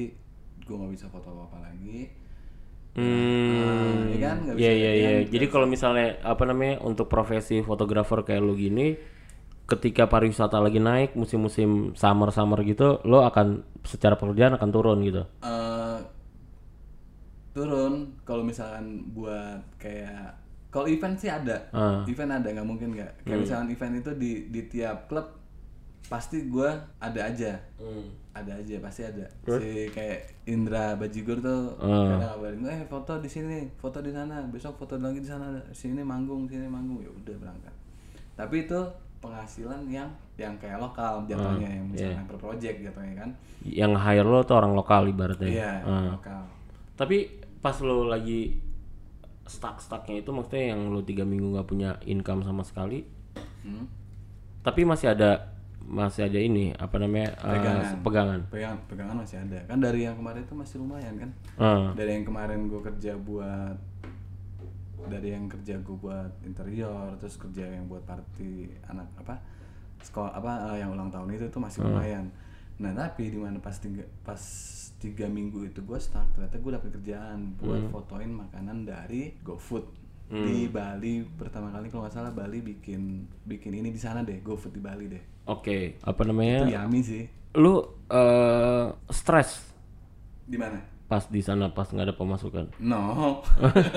[0.66, 2.10] gue nggak bisa foto apa apa lagi
[2.96, 4.08] Hmm.
[4.16, 4.38] ya kan?
[4.48, 5.12] Iya bisa iya iya.
[5.20, 5.32] gantian.
[5.36, 8.96] Jadi kalau misalnya apa namanya untuk profesi fotografer kayak lu gini,
[9.68, 15.28] ketika pariwisata lagi naik musim-musim summer summer gitu, lo akan secara pekerjaan akan turun gitu.
[15.44, 16.00] Eh,
[17.52, 20.40] turun kalau misalkan buat kayak
[20.76, 21.56] kalau event sih ada.
[21.72, 22.04] Ah.
[22.04, 23.24] event ada nggak mungkin nggak.
[23.24, 25.24] Kayak misalkan event itu di di tiap klub
[26.12, 27.56] pasti gua ada aja.
[28.36, 29.24] Ada aja pasti ada.
[29.48, 34.44] Si kayak Indra Bajigor tuh kadang ngabarin gue eh foto di sini foto di sana
[34.52, 37.00] besok foto lagi di sana sini manggung sini manggung.
[37.00, 37.74] Ya udah berangkat.
[38.36, 38.80] Tapi itu
[39.24, 43.30] penghasilan yang yang kayak lokal jatuhnya yang misalnya per project jatuhnya kan.
[43.64, 45.48] Yang hire lo tuh orang lokal ibaratnya.
[45.48, 46.12] iya Ah.
[46.20, 46.44] lokal.
[47.00, 47.32] Tapi
[47.64, 48.60] pas lo lagi
[49.46, 53.06] stuck stucknya itu maksudnya yang lo tiga minggu nggak punya income sama sekali,
[53.62, 53.86] Hmm.
[54.62, 58.02] tapi masih ada masih ada ini apa namanya Pegangan.
[58.02, 58.40] pegangan.
[58.50, 61.94] pegangan pegangan masih ada kan dari yang kemarin itu masih lumayan kan Ah.
[61.94, 63.78] dari yang kemarin gue kerja buat
[65.06, 69.38] dari yang kerja gue buat interior terus kerja yang buat party anak apa
[70.02, 72.26] sekolah apa eh, yang ulang tahun itu tuh masih lumayan
[72.76, 74.42] nah tapi di mana pas tiga pas
[74.98, 79.86] tiga minggu itu gue stuck ternyata gue dapet kerjaan buat fotoin makanan dari GoFood
[80.26, 84.74] di Bali pertama kali kalau nggak salah Bali bikin bikin ini di sana deh GoFood
[84.74, 86.66] di Bali deh Oke, apa namanya?
[86.66, 89.62] itu yummy sih Lu eh stres
[90.44, 92.66] di mana pas di sana pas nggak ada pemasukan.
[92.82, 93.40] No.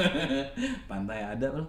[0.92, 1.68] Pantai ada loh.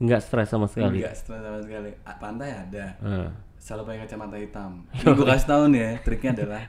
[0.00, 1.90] nggak stres sama sekali Enggak stres sama sekali.
[2.22, 2.84] Pantai ada.
[3.02, 3.28] Eh.
[3.60, 4.72] Selalu pakai kacamata hitam.
[4.96, 6.62] Ini gue kasih tau nih ya, triknya adalah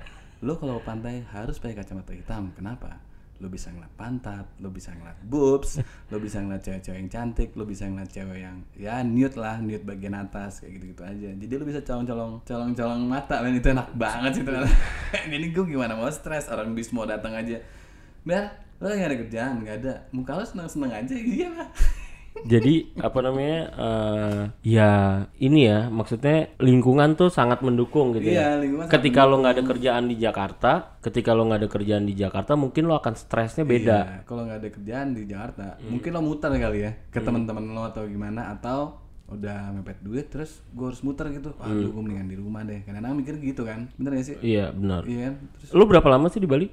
[0.43, 2.51] lo kalau pantai harus pakai kacamata hitam.
[2.51, 2.99] Kenapa?
[3.39, 5.80] Lo bisa ngeliat pantat, lo bisa ngeliat boobs,
[6.12, 9.82] lo bisa ngeliat cewek-cewek yang cantik, lo bisa ngeliat cewek yang ya nude lah, nude
[9.82, 11.30] bagian atas kayak gitu-gitu aja.
[11.34, 14.69] Jadi lo bisa colong-colong colong-colong mata, men itu enak banget sih ternyata.
[15.32, 17.58] Ini gue gimana mau stres orang bis mau datang aja.
[18.21, 18.51] Biar
[18.84, 19.93] lo nggak ada kerjaan, nggak ada.
[20.12, 21.69] Muka lo seneng-seneng aja, iya lah.
[22.41, 24.91] Jadi apa namanya eh, ya
[25.38, 29.63] ini ya maksudnya lingkungan tuh sangat mendukung gitu ya Iya, sangat ketika lo nggak ada
[29.65, 33.99] kerjaan di Jakarta ketika lo nggak ada kerjaan di Jakarta mungkin lo akan stresnya beda
[34.01, 37.84] Iya, kalau nggak ada kerjaan di Jakarta, mungkin lo muter kali ya ke teman-teman lo
[37.86, 38.97] atau gimana atau
[39.32, 41.56] udah mepet duit terus gue harus muter gitu.
[41.56, 42.84] Waduh, gue mendingan di rumah deh.
[42.84, 43.88] Kadang-kadang mikir gitu kan.
[43.95, 44.36] Bener gak sih?
[44.43, 45.34] iya benar Iya kan?
[45.56, 46.67] Terus lo berapa lama sih di Bali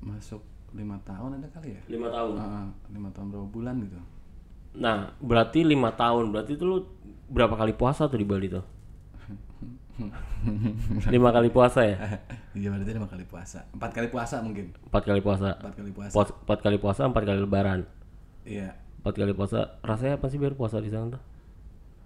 [0.00, 0.40] masuk
[0.76, 1.80] lima tahun ada kali ya?
[1.88, 3.96] lima tahun Ah, lima tahun berapa bulan gitu.
[4.76, 6.84] nah berarti lima tahun berarti itu lo
[7.26, 8.60] berapa kali puasa tuh di Bali tuh
[11.08, 11.96] lima kali puasa ya
[12.56, 13.68] Iya berarti lima kali puasa.
[13.70, 14.72] Empat kali puasa mungkin.
[14.82, 16.12] empat kali puasa Empat kali puasa.
[16.12, 17.80] Puas- empat kali puasa empat kali lebaran
[18.42, 18.76] Iya.
[18.98, 21.22] empat kali puasa rasanya apa sih biar puasa di sana tuh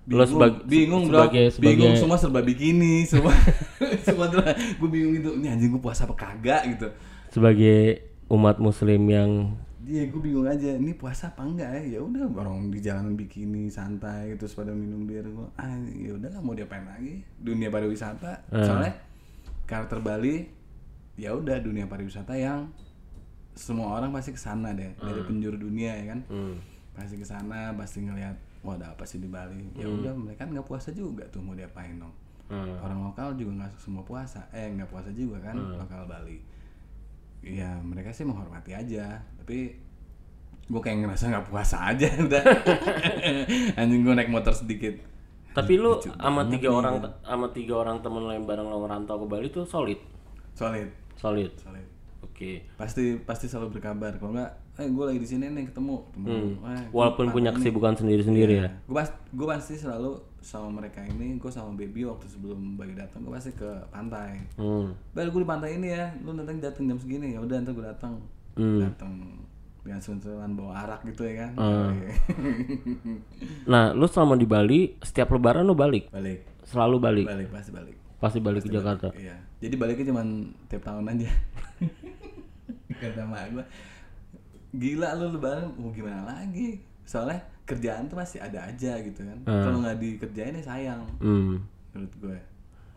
[0.06, 3.30] Lo Bingung, sebag- bingung bro, sebagai bingung sebagai semua serba bikini, semua,
[4.06, 6.88] semua tuh, gue bingung itu, ini anjing gue puasa apa kagak gitu.
[7.28, 9.58] sebagai umat muslim yang
[9.90, 10.78] Iya, gue bingung aja.
[10.78, 11.98] Ini puasa apa enggak ya?
[11.98, 15.26] Ya udah, orang di jalanan bikini santai terus pada minum bir.
[15.26, 17.26] Gue, ah ya udah lah mau diapain lagi?
[17.42, 18.46] Dunia pariwisata.
[18.54, 18.94] Soalnya
[19.66, 20.46] karakter Bali,
[21.18, 22.70] ya udah dunia pariwisata yang
[23.58, 26.20] semua orang pasti ke sana deh dari penjuru dunia ya kan.
[26.94, 29.74] Pasti ke sana, pasti ngelihat, wah ada apa sih di Bali?
[29.74, 32.14] Ya udah, mereka nggak puasa juga tuh mau diapain dong.
[32.78, 36.49] Orang lokal juga nggak semua puasa, eh nggak puasa juga kan lokal Bali
[37.40, 39.20] ya mereka sih menghormati aja.
[39.40, 39.74] Tapi
[40.70, 42.08] gue kayak ngerasa nggak puasa aja.
[42.26, 42.44] Udah.
[43.80, 44.94] Anjing gue naik motor sedikit.
[45.50, 49.26] Tapi lu sama tiga orang sama tiga orang temen lo yang bareng lo ngerantau ke
[49.26, 49.98] Bali tuh solid?
[50.54, 50.88] Solid.
[51.18, 51.50] Solid?
[51.58, 51.86] Solid.
[52.22, 52.70] Oke.
[52.78, 54.14] Pasti pasti selalu berkabar.
[54.22, 55.96] Kalau nggak eh gue lagi di sini nih ketemu.
[56.14, 58.68] Temen eh, walaupun punya kesibukan sendiri sendiri ya.
[58.86, 63.26] Gue pas gue pasti selalu sama mereka ini gue sama baby waktu sebelum bagi datang
[63.26, 64.40] gue pasti ke pantai.
[64.56, 64.94] Hmm.
[65.12, 67.84] Bel gue di pantai ini ya lu datang datang jam segini ya udah ntar gue
[67.84, 68.14] datang.
[68.58, 68.82] Hmm.
[68.82, 69.12] datang
[69.80, 71.52] dengan suntulan bawa arak gitu ya kan?
[73.70, 76.12] Nah lu selama di Bali setiap lebaran lu balik?
[76.12, 76.44] Balik.
[76.68, 77.26] Selalu balik?
[77.28, 77.96] Balik pasti balik.
[78.20, 79.08] Pasti balik ke Jakarta?
[79.16, 79.36] Iya.
[79.60, 81.30] Jadi baliknya cuman tiap tahun aja.
[83.00, 83.64] Kata mak gua,
[84.72, 86.78] gila lu lebaran mau gimana lagi?
[87.02, 89.38] Soalnya kerjaan tuh masih ada aja gitu kan.
[89.44, 91.54] Kalau nggak dikerjain ya sayang hmm.
[91.90, 92.38] menurut gue.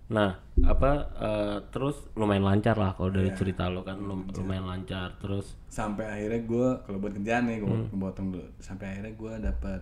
[0.04, 0.36] nah
[0.68, 5.56] apa eh, terus lumayan lancar lah kalau dari cerita lo kan lum- lumayan lancar terus
[5.72, 8.46] Sampai akhirnya gue kalau buat kerjaan nih, gue potong dulu.
[8.60, 9.82] Sampai akhirnya gue dapat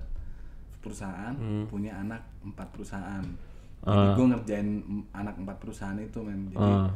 [0.79, 1.33] perusahaan
[1.67, 3.25] punya anak empat perusahaan.
[3.81, 4.69] Jadi gue ngerjain
[5.11, 6.47] anak empat perusahaan itu men.
[6.53, 6.87] Jadi Ah.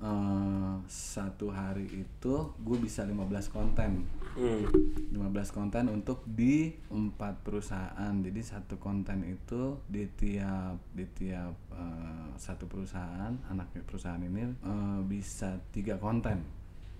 [0.00, 4.08] Eh, satu hari itu gue bisa 15 konten.
[4.36, 4.64] hmm.
[5.12, 8.12] 15 konten untuk di empat perusahaan.
[8.20, 15.00] Jadi satu konten itu di tiap di tiap eh, satu perusahaan anak perusahaan ini eh,
[15.04, 16.40] bisa tiga konten.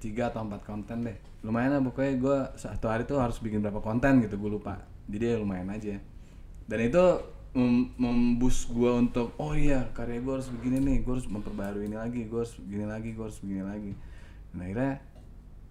[0.00, 1.18] Tiga atau empat konten deh.
[1.44, 4.80] Lumayan lah pokoknya gue satu hari tuh harus bikin berapa konten gitu gue lupa.
[5.08, 5.96] Jadi ya lumayan aja.
[6.70, 7.04] Dan itu
[7.52, 11.96] mem- membus gue untuk oh iya karya gue harus begini nih gue harus memperbarui ini
[11.96, 13.92] lagi gue harus begini lagi gue harus begini lagi.
[14.50, 14.92] Dan akhirnya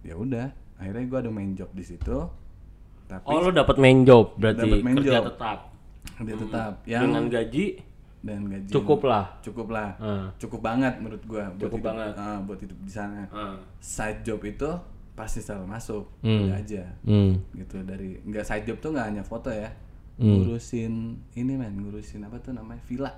[0.01, 2.17] ya udah akhirnya gue ada main job di situ
[3.05, 5.23] tapi oh lo dapat main job berarti Dapet main kerja job.
[5.27, 5.59] tetap.
[6.19, 6.73] Dia tetap.
[6.85, 7.65] Yang dengan gaji?
[8.19, 8.69] Dan gaji.
[8.69, 9.25] Cukup lah.
[9.39, 9.89] Cukup lah.
[9.97, 10.27] Ah.
[10.35, 12.13] cukup banget menurut gue buat Cukup hidup, banget.
[12.15, 13.23] ah, buat hidup di sana.
[13.29, 13.55] Ah.
[13.79, 14.67] side job itu
[15.15, 16.03] pasti selalu masuk.
[16.21, 16.51] Hmm.
[16.51, 16.83] aja.
[17.01, 17.39] Hmm.
[17.51, 19.71] gitu dari nggak side job tuh nggak hanya foto ya
[20.19, 20.43] Hmm.
[20.43, 20.93] ngurusin
[21.33, 23.11] ini men ngurusin apa tuh namanya villa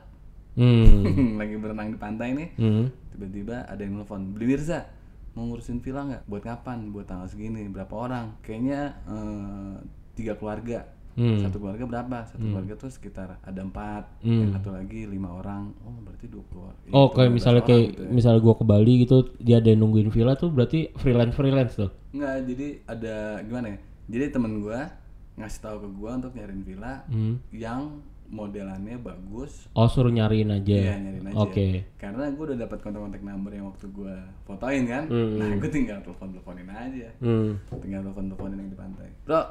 [0.52, 1.08] Hmm.
[1.40, 2.86] lagi berenang di pantai nih Hmm.
[3.10, 4.84] tiba-tiba ada yang nelfon beli Mirza
[5.32, 9.74] mau ngurusin villa nggak buat kapan buat tanggal segini berapa orang kayaknya eh,
[10.14, 11.44] tiga keluarga Hmm.
[11.44, 16.00] satu keluarga berapa satu keluarga tuh sekitar ada empat yang satu lagi lima orang oh
[16.04, 18.10] berarti dua keluarga Oh kayak misalnya kayak gitu ya.
[18.16, 21.92] misalnya gua ke Bali gitu dia ada yang nungguin villa tuh berarti freelance freelance tuh.
[22.12, 24.88] nggak jadi ada gimana ya jadi temen gua
[25.36, 27.40] ngasih tahu ke gua untuk nyariin villa Hmm.
[27.52, 30.72] yang modelannya bagus Oh suruh nyariin aja.
[30.72, 31.36] Iya nyariin aja.
[31.36, 31.84] Oke.
[32.00, 34.16] Karena gue udah dapat kontak-kontak number yang waktu gue
[34.48, 35.04] fotoin kan.
[35.12, 37.12] Nah gue tinggal telepon-teleponin aja.
[37.20, 37.60] Hmm.
[37.84, 39.10] Tinggal telepon-teleponin yang di pantai.
[39.28, 39.42] Bro,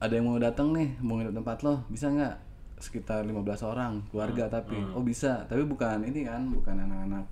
[0.00, 2.34] ada yang mau datang nih, mau nginep tempat lo, bisa nggak?
[2.80, 4.76] Sekitar 15 orang, keluarga tapi.
[4.96, 7.24] Oh bisa, tapi bukan ini kan, bukan anak-anak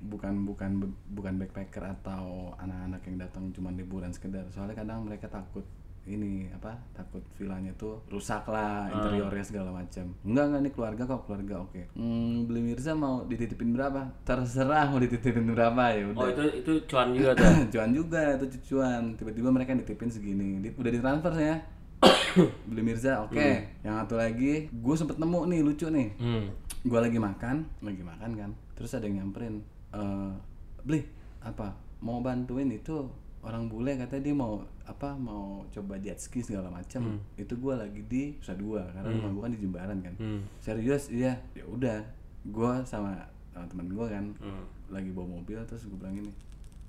[0.00, 0.70] bukan bukan
[1.12, 5.60] bukan backpacker atau anak-anak yang datang cuma liburan sekedar soalnya kadang mereka takut
[6.08, 10.16] ini apa takut villanya tuh rusak lah interiornya segala macam.
[10.24, 11.82] Enggak enggak nih keluarga kok keluarga oke.
[11.92, 14.08] Hmm, beli Mirza mau dititipin berapa?
[14.24, 16.20] Terserah mau dititipin berapa ya udah.
[16.24, 17.52] Oh itu itu cuan juga tuh.
[17.76, 19.02] cuan juga itu cuan.
[19.20, 20.72] Tiba-tiba mereka nitipin segini.
[20.72, 21.56] Udah ditransfer ya.
[22.70, 23.48] Beli Mirza oke.
[23.84, 26.08] Yang satu lagi gue sempet nemu nih lucu nih.
[26.16, 26.46] Hmm.
[26.80, 28.50] gue lagi makan lagi makan kan.
[28.72, 29.60] Terus ada yang nyamperin
[29.92, 30.32] eh
[30.80, 31.04] beli
[31.44, 33.04] apa mau bantuin itu
[33.44, 34.60] orang bule katanya dia mau
[34.90, 39.30] apa mau coba jet ski segala macam itu gue lagi di Nusa Dua karena rumah
[39.30, 40.14] gue kan di Jembaran kan.
[40.18, 40.40] Hmm.
[40.58, 41.06] serius?
[41.08, 41.38] Iya.
[41.54, 42.02] Ya udah.
[42.42, 43.14] Gue sama,
[43.54, 44.64] teman gue kan Hmm.
[44.88, 46.32] lagi bawa mobil terus gue bilang ini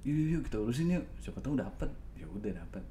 [0.01, 1.05] yuk yuk, kita urusin yuk.
[1.21, 1.87] Siapa tahu dapet.
[2.17, 2.81] Ya udah dapet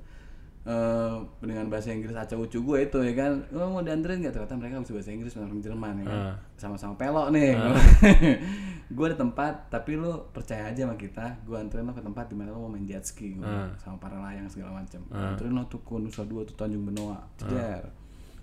[0.71, 3.33] eh dengan bahasa Inggris acak ucu gue itu ya kan?
[3.51, 4.39] Lo mau dianterin nggak?
[4.39, 6.21] Ternyata mereka bisa bahasa Inggris orang Jerman ya kan?
[6.31, 6.37] Ah.
[6.61, 7.57] sama-sama pelok nih
[8.93, 12.37] gue ada tempat tapi lo percaya aja sama kita gue anterin lo ke tempat di
[12.37, 15.81] mana lo mau main jet ski bilang, sama para layang segala macam anterin lo tuh
[15.81, 17.17] ke Nusa Dua tuh Tanjung Benoa.
[17.41, 18.00] Ceder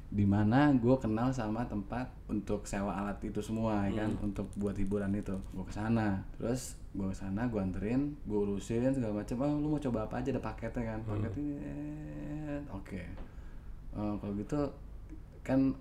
[0.08, 4.16] di mana gue kenal sama tempat untuk sewa alat itu semua ya kan?
[4.24, 5.36] Untuk buat hiburan itu.
[5.52, 9.36] Gue ke sana terus gue ke sana gue anterin gue urusin segala macam.
[9.44, 10.32] Oh lu mau coba apa aja?
[10.32, 11.00] Ada paketnya kan?
[11.04, 13.02] Paket ini eh, oke.
[14.00, 14.62] Eh, kalau gitu
[15.44, 15.76] kan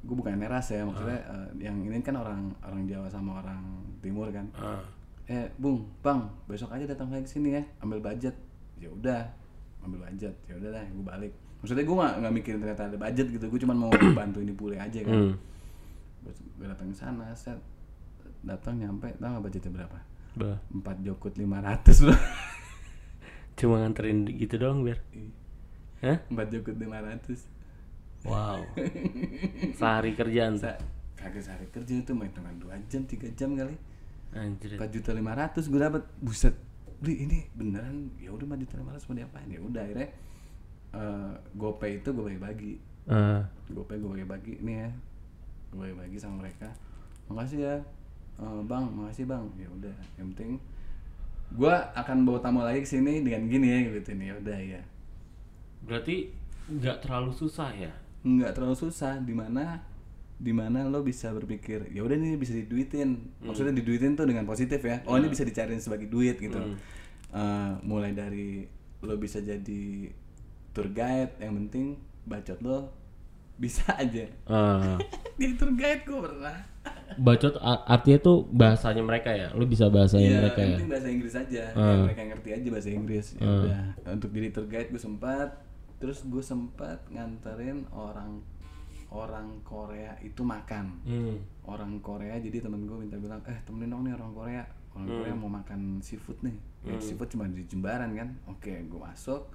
[0.00, 3.62] gue bukan neras ya maksudnya eh, yang ini kan orang orang Jawa sama orang
[4.02, 4.50] Timur kan.
[4.58, 4.82] Ah.
[5.30, 8.34] eh bung bang besok aja datang lagi sini ya ambil budget.
[8.82, 9.30] Ya udah
[9.86, 10.34] ambil budget.
[10.50, 13.60] Ya udah lah gue balik maksudnya gue nggak nggak mikirin ternyata ada budget gitu gue
[13.60, 15.32] cuma mau bantu ini bule aja kan Hmm.
[16.56, 17.56] gue datang ke sana set
[18.40, 19.98] datang nyampe tau nggak budgetnya berapa
[20.70, 22.16] empat jokut 500 bro
[23.58, 24.96] Cuma nganterin gitu doang biar.
[26.00, 26.16] Hah?
[26.26, 27.44] empat jokut 500
[28.22, 28.64] Wow.
[29.76, 30.56] Sehari kerjaan.
[30.56, 30.76] Sa
[31.16, 33.76] kagak sehari kerja itu main dengan dua jam tiga jam kali
[34.32, 34.80] Anjir.
[34.80, 36.56] empat juta lima ratus gue dapat buset
[36.96, 40.08] beli ini beneran ya udah empat juta lima ratus mau diapain ya udah akhirnya
[40.90, 42.72] eh gopay itu gue bagi bagi
[43.10, 43.42] Ah.
[43.66, 44.90] gopay gue bagi bagi nih ya
[45.70, 46.66] gue bagi bagi sama mereka.
[47.30, 47.76] Makasih ya.
[48.38, 49.44] Eh, bang makasih bang.
[49.54, 50.58] Ya udah yang penting
[51.50, 54.14] gue akan bawa tamu lagi ke sini dengan gini ya gitu.
[54.14, 54.82] Nih ya udah ya.
[55.86, 56.30] Berarti
[56.70, 57.90] nggak terlalu susah ya?
[58.20, 59.16] nggak terlalu susah.
[59.22, 59.80] Di mana
[60.40, 63.30] di mana lo bisa berpikir ya udah ini bisa diduitin.
[63.42, 65.02] Maksudnya diduitin tuh dengan positif ya.
[65.06, 66.58] Oh ini bisa dicariin sebagai duit gitu.
[67.30, 68.66] Eh, mulai dari
[69.00, 70.10] lo bisa jadi
[70.80, 71.86] tour guide yang penting
[72.24, 72.88] bacot lo
[73.54, 74.24] bisa aja.
[74.48, 74.96] Ah.
[75.38, 76.56] jadi tour guide gue pernah.
[77.20, 79.52] Bacot artinya tuh bahasanya mereka ya.
[79.52, 80.68] Lu bisa bahasanya Iya, mereka ya.
[80.72, 81.62] penting bahasa Inggris aja.
[81.68, 83.80] Ya, mereka ngerti aja bahasa Inggris ya udah.
[84.08, 85.48] Untuk jadi tour guide gue sempat
[86.00, 88.40] terus gue sempat nganterin orang
[89.12, 91.04] orang Korea itu makan.
[91.04, 91.36] Hmm.
[91.68, 94.64] orang Korea jadi temen gue minta bilang eh temenin dong nih orang Korea.
[94.90, 96.56] Orang Korea mau makan seafood nih.
[96.82, 98.40] Ya, seafood cuma di Jembaran kan?
[98.48, 99.52] Oke gue masuk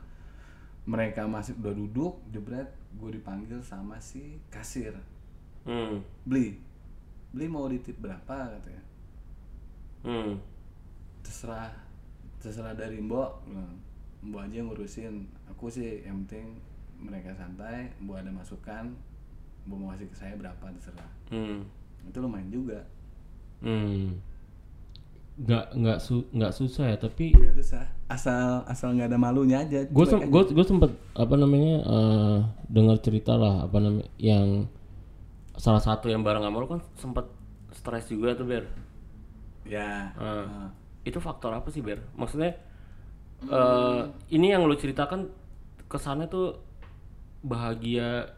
[0.86, 4.94] mereka masih udah duduk jebret gue dipanggil sama si kasir
[5.66, 5.98] Hmm.
[6.24, 6.62] beli
[7.34, 8.84] beli mau ditip berapa katanya
[10.06, 10.38] Hmm.
[11.20, 11.74] terserah
[12.38, 13.74] terserah dari mbok bilang,
[14.22, 16.62] mbok aja yang ngurusin aku sih yang penting
[16.96, 18.94] mereka santai mbok ada masukan
[19.66, 21.66] mbok mau kasih ke saya berapa terserah Hmm.
[22.06, 22.86] itu lumayan juga
[23.60, 24.14] Hmm.
[25.36, 27.84] Nggak nggak su nggak susah ya tapi susah.
[28.08, 29.84] Asal asal nggak ada malunya aja.
[29.90, 30.24] Gue aja.
[30.24, 32.38] gue gue sempet apa namanya eh,
[32.72, 34.70] dengar cerita lah apa namanya yang
[35.56, 37.26] salah satu yang bareng sama lu kan sempet
[37.76, 38.64] stres juga tuh ber.
[39.68, 40.16] Ya.
[40.16, 40.68] Eh, eh,
[41.12, 42.00] itu faktor apa sih ber?
[42.16, 42.56] Maksudnya
[43.46, 45.28] eh ini yang lu ceritakan
[45.92, 46.58] kesannya tuh
[47.46, 48.34] bahagia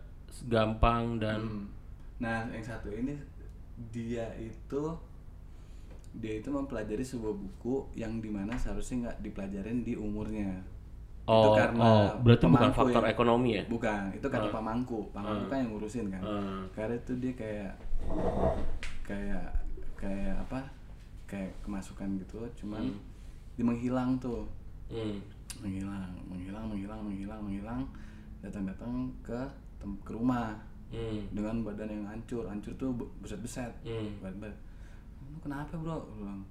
[0.45, 1.65] gampang dan hmm.
[2.19, 3.15] nah yang satu ini
[3.93, 4.81] dia itu
[6.13, 10.63] dia itu mempelajari sebuah buku yang di mana seharusnya nggak dipelajarin di umurnya.
[11.27, 13.11] Oh, oh berarti bukan faktor ya.
[13.11, 13.63] ekonomi ya?
[13.67, 16.23] Bukan itu karena pamangku pamangku kan yang ngurusin kan.
[16.23, 16.63] Hmm.
[16.71, 17.71] karena itu dia kayak
[19.03, 19.45] kayak
[19.99, 20.59] kayak apa?
[21.27, 22.95] Kayak kemasukan gitu cuman
[23.59, 24.47] dia menghilang tuh.
[24.87, 25.19] Hmm.
[25.59, 27.81] menghilang menghilang menghilang menghilang menghilang
[28.39, 29.39] datang datang ke
[30.07, 30.55] ke rumah
[30.87, 31.19] Hmm.
[31.35, 32.47] dengan badan yang hancur.
[32.47, 34.07] Hancur tuh beset beset Hmm.
[34.23, 34.55] badan
[35.37, 36.01] lu kenapa bro?
[36.01, 36.41] Gua bilang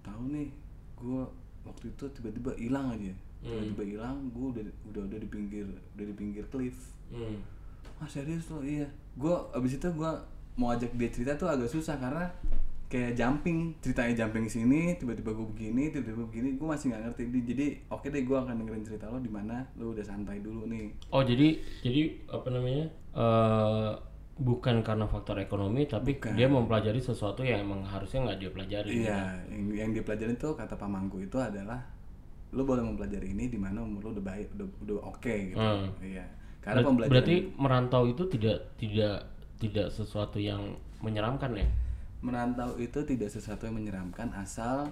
[0.00, 0.48] tahu nih
[0.96, 1.22] gue
[1.62, 6.14] waktu itu tiba-tiba hilang aja tiba-tiba hilang gue udah udah udah di pinggir udah di
[6.16, 6.96] pinggir cliff.
[7.12, 7.38] Hmm.
[8.00, 8.64] ah serius lo?
[8.64, 8.88] Iya.
[9.14, 10.10] Gue abis itu gue
[10.56, 12.24] mau ajak dia cerita tuh agak susah karena
[12.88, 17.22] kayak jumping ceritanya jumping sini tiba-tiba gue begini tiba-tiba begini gue masih nggak ngerti.
[17.30, 20.64] Di- jadi oke deh gue akan dengerin cerita lo di mana lo udah santai dulu
[20.66, 20.88] nih.
[21.12, 22.00] Oh jadi jadi
[22.32, 23.92] apa namanya eh
[24.38, 28.90] bukan karena faktor ekonomi tapi dia mempelajari sesuatu yang emang harusnya nggak dia pelajari.
[29.02, 31.82] iya yang yang dia pelajarin tuh kata pamangku itu adalah
[32.54, 35.90] lu boleh mempelajari ini di mana umur lu udah baik udah udah oke gitu Hmm.
[36.00, 36.24] iya
[36.62, 39.16] karena Ber- pembelajaran berarti merantau itu tidak tidak
[39.58, 41.66] tidak sesuatu yang menyeramkan ya
[42.22, 44.86] merantau itu tidak sesuatu yang menyeramkan asal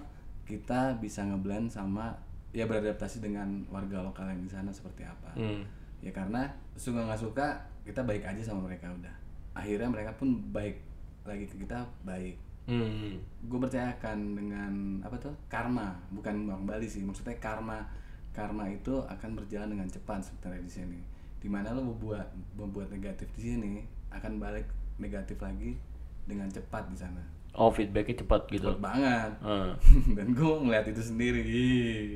[0.47, 2.15] kita bisa ngeblend sama
[2.55, 5.63] ya beradaptasi dengan warga lokal yang di sana seperti apa hmm.
[6.03, 7.47] ya karena suka nggak suka
[7.87, 9.11] kita baik aja sama mereka udah
[9.57, 10.77] akhirnya mereka pun baik
[11.25, 12.37] lagi ke kita baik.
[12.67, 13.15] Hmm.
[13.47, 15.95] gue percayakan dengan apa tuh karma.
[16.11, 17.87] Bukan kembali sih maksudnya karma
[18.35, 20.99] karma itu akan berjalan dengan cepat sebenarnya di sini.
[21.41, 23.73] Di mana lo membuat membuat negatif di sini
[24.11, 24.67] akan balik
[25.01, 25.79] negatif lagi
[26.27, 27.23] dengan cepat di sana.
[27.57, 28.69] Oh feedbacknya cepat gitu.
[28.69, 29.31] Cepat banget.
[29.41, 29.73] Hmm.
[30.19, 31.65] dan gue ngeliat itu sendiri.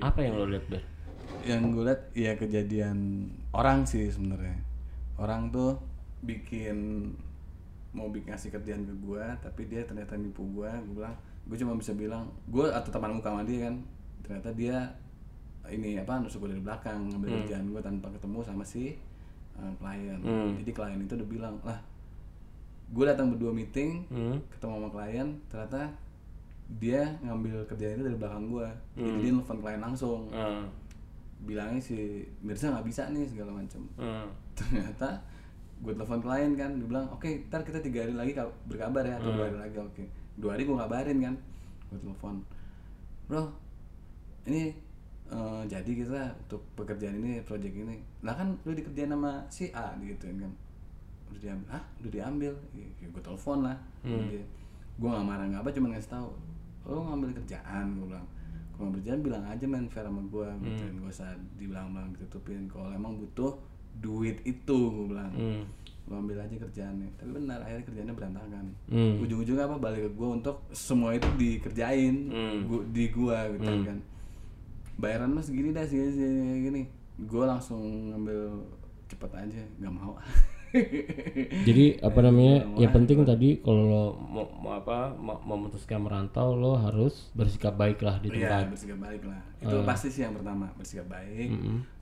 [0.03, 0.83] Apa yang lo lihat ber?
[1.47, 2.97] Yang gue liat ya kejadian
[3.55, 4.61] orang sih sebenarnya.
[5.17, 5.79] Orang tuh
[6.21, 7.09] bikin
[7.91, 11.75] mau bikin ngasih kerjaan ke gue tapi dia ternyata nipu gue gue bilang gue cuma
[11.75, 13.75] bisa bilang gue atau teman muka sama dia kan
[14.21, 14.77] ternyata dia
[15.67, 18.95] ini apa nusuk gue dari belakang ngambil kerjaan gue tanpa ketemu sama si
[19.53, 20.17] uh, klien.
[20.57, 21.79] Jadi klien itu udah bilang lah
[22.87, 24.39] gue datang berdua meeting Hmm.
[24.49, 25.81] ketemu sama klien ternyata
[26.71, 30.31] dia ngambil kerjaan itu dari belakang gue jadi dia nelfon klien langsung.
[30.31, 30.67] Hmm.
[31.41, 31.97] bilangnya si
[32.39, 34.29] Mirza nggak bisa nih segala macam Hmm.
[34.53, 35.19] ternyata
[35.81, 39.17] gue telepon klien kan dia bilang oke ntar kita tiga hari lagi ka- berkabar ya
[39.17, 40.03] atau dua hari lagi oke.
[40.37, 41.35] Dua hari gue kabarin kan
[41.89, 42.35] gue telepon.
[43.25, 43.43] Bro
[44.45, 44.73] ini
[45.31, 47.97] eh, jadi kita untuk pekerjaan ini project ini.
[48.21, 50.53] Lah kan lu dikerjain sama si A digituin kan.
[51.33, 51.67] Udah diambil.
[51.71, 52.53] Ah udah diambil?
[52.77, 53.77] Ya, gue telepon lah.
[54.05, 54.43] Dia
[55.01, 56.29] gue nggak marah nggak apa cuma ngasih tahu
[56.85, 58.27] lo ngambil kerjaan gue bilang.
[58.69, 62.69] Kalau ngambil kerjaan bilang aja main fair sama gue gituin gak usah dibilang-bilang ditutupin.
[62.69, 63.53] Kalau emang butuh
[63.93, 65.31] duit itu gue bilang.
[65.31, 65.63] Hmm.
[66.03, 67.07] lo ambil aja kerjaannya.
[67.15, 68.65] Tapi benar akhirnya kerjanya berantakan.
[68.85, 69.15] Hmm.
[69.17, 72.57] ujung-ujungnya apa balik ke gue untuk semua itu dikerjain Hmm.
[72.65, 73.97] gua- di gue gitu kan.
[74.93, 76.31] Bayaran mas segini dah segini segini
[76.61, 76.81] gini
[77.17, 77.79] gue langsung
[78.09, 78.59] ngambil
[79.07, 80.13] cepet aja nggak mau.
[81.63, 82.63] Jadi apa namanya?
[82.75, 87.99] Yang penting tadi kalau lo mau, mau apa mau memutuskan merantau lo harus bersikap baik
[87.99, 88.63] lah di Iya tempat.
[88.69, 91.49] bersikap baik lah itu pasti sih yang pertama bersikap baik.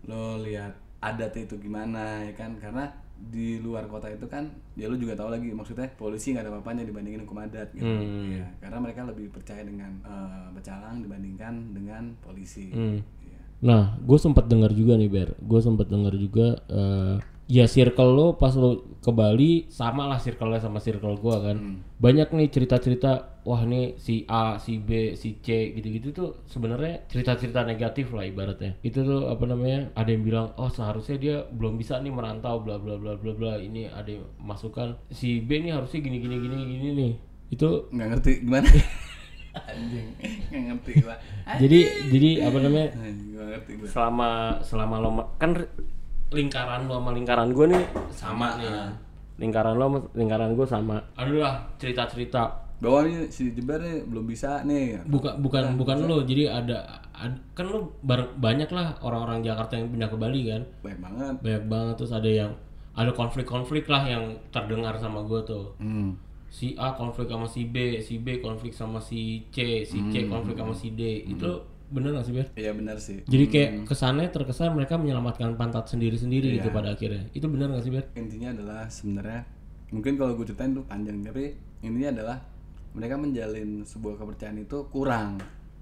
[0.04, 4.47] Lo lihat adatnya itu gimana ya kan karena di luar kota itu kan
[4.80, 8.32] ya lo juga tahu lagi maksudnya polisi nggak ada apa-apanya dibandingin hukum adat gitu Hmm.
[8.32, 13.04] Iya, karena mereka lebih percaya dengan eh, pecalang dibandingkan dengan polisi Hmm.
[13.04, 13.38] Iya.
[13.60, 17.16] Nah, gue sempat dengar juga nih Ber, gue sempat dengar juga eh,
[17.50, 21.58] ya circle lo pas lo ke Bali sama lah circle-nya sama circle gue kan.
[22.00, 27.66] Banyak nih cerita-cerita, wah nih si A, si B, si C gitu-gitu tuh sebenarnya cerita-cerita
[27.66, 28.78] negatif lah ibaratnya.
[28.86, 29.89] Itu tuh apa namanya?
[29.97, 33.58] Ada yang bilang, oh seharusnya dia belum bisa nih merantau, bla bla bla bla bla.
[33.58, 37.12] Ini ada yang masukan si B nih harusnya gini gini gini gini nih.
[37.50, 38.70] Itu nggak ngerti gimana
[39.74, 40.08] anjing
[40.54, 41.16] nggak ngerti gua
[41.58, 41.80] jadi
[42.14, 42.89] jadi apa namanya?
[43.02, 44.30] anjing ngerti gua selama
[44.62, 45.10] selama lo
[45.41, 45.58] kan
[46.30, 47.84] lingkaran lo sama lingkaran gue nih
[48.14, 48.70] sama nih
[49.41, 54.08] lingkaran lo sama lingkaran gue sama aduh lah cerita cerita bahwa nih si Jebar nih
[54.08, 57.92] belum bisa nih bukan bukan bukan lo jadi ada, ad- kan lo
[58.40, 62.30] banyak lah orang-orang Jakarta yang pindah ke Bali kan baik banget banyak banget terus ada
[62.32, 62.52] yang
[62.96, 66.16] ada konflik-konflik lah yang terdengar sama gue tuh hmm.
[66.48, 70.56] si A konflik sama si B si B konflik sama si C si C konflik
[70.56, 71.52] sama si D itu
[71.90, 72.46] bener gak sih Ber?
[72.54, 76.76] iya benar sih Jadi kayak kesannya terkesan mereka menyelamatkan pantat sendiri-sendiri gitu Iya.
[76.78, 77.26] pada akhirnya.
[77.34, 78.06] Itu benar gak sih, Ber?
[78.14, 79.42] intinya adalah sebenarnya
[79.90, 82.38] mungkin kalau gue ceritain tuh panjang tapi intinya adalah
[82.92, 85.38] mereka menjalin sebuah kepercayaan itu kurang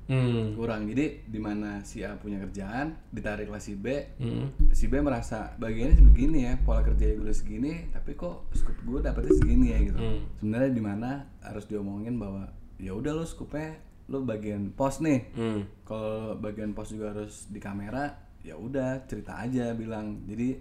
[0.08, 0.56] Hmm.
[0.56, 4.56] kurang jadi di mana si A punya kerjaan ditariklah si B Hmm.
[4.72, 9.36] si B merasa bagiannya begini ya pola kerja gue segini tapi kok scoop gue dapetnya
[9.36, 10.24] segini ya gitu Hmm.
[10.38, 11.10] sebenarnya di mana
[11.42, 12.48] harus diomongin bahwa
[12.78, 15.68] ya udah lo scoopnya lo bagian pos nih Hmm.
[15.84, 18.08] kalau bagian pos juga harus di kamera
[18.40, 20.56] ya udah cerita aja bilang jadi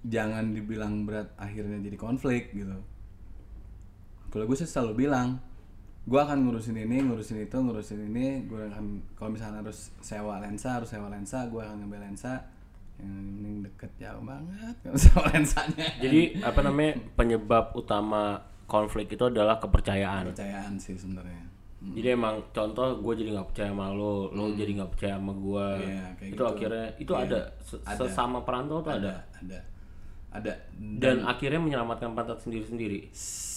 [0.00, 2.72] jangan dibilang berat akhirnya jadi konflik gitu
[4.36, 5.40] kalau gue sih selalu bilang
[6.04, 10.76] gue akan ngurusin ini ngurusin itu ngurusin ini gue akan kalau misalnya harus sewa lensa
[10.76, 12.36] harus sewa lensa gue akan ngambil lensa
[13.00, 19.56] yang ini deket jauh banget sewa lensanya Jadi apa namanya penyebab utama konflik itu adalah
[19.56, 20.30] kepercayaan.
[20.30, 21.48] kepercayaan sih sebenarnya
[21.86, 25.66] Jadi emang contoh gue jadi nggak percaya sama lo, lo jadi nggak percaya sama gue.
[25.86, 26.44] Iya, kayak itu gitu.
[26.44, 29.22] akhirnya itu ada, se- sesama perantau tuh ada.
[29.38, 29.58] ada
[30.34, 33.12] ada Dan akhirnya menyelamatkan pantat sendiri-sendiri.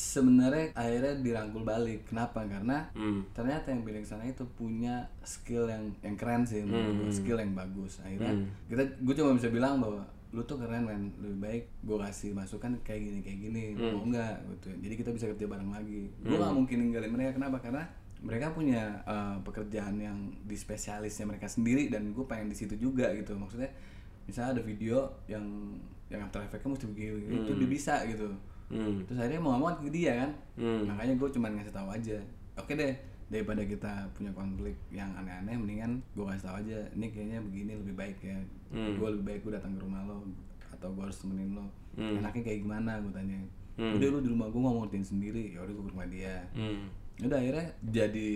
[0.10, 2.10] Sebenarnya akhirnya dirangkul balik.
[2.10, 2.42] Kenapa?
[2.42, 3.22] Karena Hmm.
[3.30, 6.82] ternyata yang pilih sana itu punya skill yang yang keren sih gua.
[7.14, 8.02] skill yang bagus.
[8.02, 8.34] Akhirnya
[8.66, 11.14] kita gue cuma bisa bilang bahwa lu tuh keren men.
[11.22, 13.64] Lebih baik gue kasih masukan kayak gini kayak gini.
[13.94, 14.70] Mau enggak gitu.
[14.82, 16.10] Jadi kita bisa kerja bareng lagi.
[16.20, 17.38] Gue gak mungkin ninggalin mereka.
[17.38, 17.58] Kenapa?
[17.62, 17.84] Karena
[18.20, 23.14] mereka punya eh, pekerjaan yang di spesialisnya mereka sendiri dan gue pengen di situ juga
[23.14, 23.38] gitu.
[23.38, 23.70] Maksudnya
[24.26, 25.46] misalnya ada video yang
[26.10, 28.34] yang After Effects-nya mesti begini itu dia bisa gitu
[28.70, 29.02] Hmm.
[29.04, 30.86] terus akhirnya mau ngomong ke dia kan Hmm.
[30.88, 32.18] makanya gue cuman ngasih tahu aja
[32.56, 32.94] oke deh
[33.28, 37.96] daripada kita punya konflik yang aneh-aneh mendingan gue kasih tahu aja ini kayaknya begini lebih
[37.96, 38.38] baik ya
[38.70, 38.94] Hmm.
[38.96, 40.22] gue lebih baik gue datang ke rumah lo
[40.70, 41.66] atau gue harus temenin lo
[41.96, 42.18] Hmm.
[42.18, 43.40] enaknya kayak gimana gue tanya
[43.76, 43.96] Hmm.
[43.96, 46.86] udah lu di rumah gue ngomongin sendiri ya udah gue ke rumah dia Hmm.
[47.20, 48.30] udah akhirnya jadi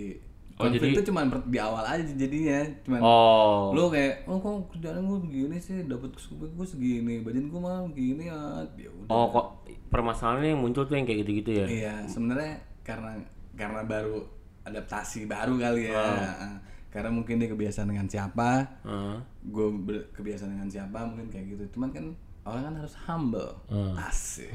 [0.54, 3.74] Oh, konflik jadi- itu cuman per- di awal aja jadinya cuman Oh.
[3.74, 8.26] lu kayak oh kok kerjaan gue begini sih dapat gue segini badan gue mah begini
[8.26, 8.38] ya
[8.72, 9.46] ya udah Oh kok
[9.90, 11.66] permasalahannya yang muncul tuh yang kayak gitu-gitu ya?
[11.66, 13.18] Iya, sebenarnya karena
[13.52, 14.22] karena baru
[14.62, 15.98] adaptasi baru kali ya.
[15.98, 16.58] Ah.
[16.88, 19.16] Karena mungkin dia kebiasaan dengan siapa, Heeh.
[19.44, 19.66] gue
[20.10, 21.64] kebiasaan dengan siapa mungkin kayak gitu.
[21.72, 22.10] Cuman kan
[22.44, 23.50] orang kan harus humble.
[23.66, 24.06] Ah.
[24.06, 24.50] Asik.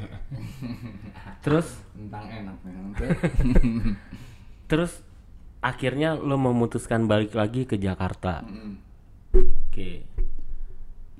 [1.40, 2.84] Terus Tentang enak kan.
[4.70, 5.02] terus
[5.60, 8.44] akhirnya lo memutuskan balik lagi ke Jakarta.
[8.44, 8.74] Mm.
[9.68, 10.08] Oke.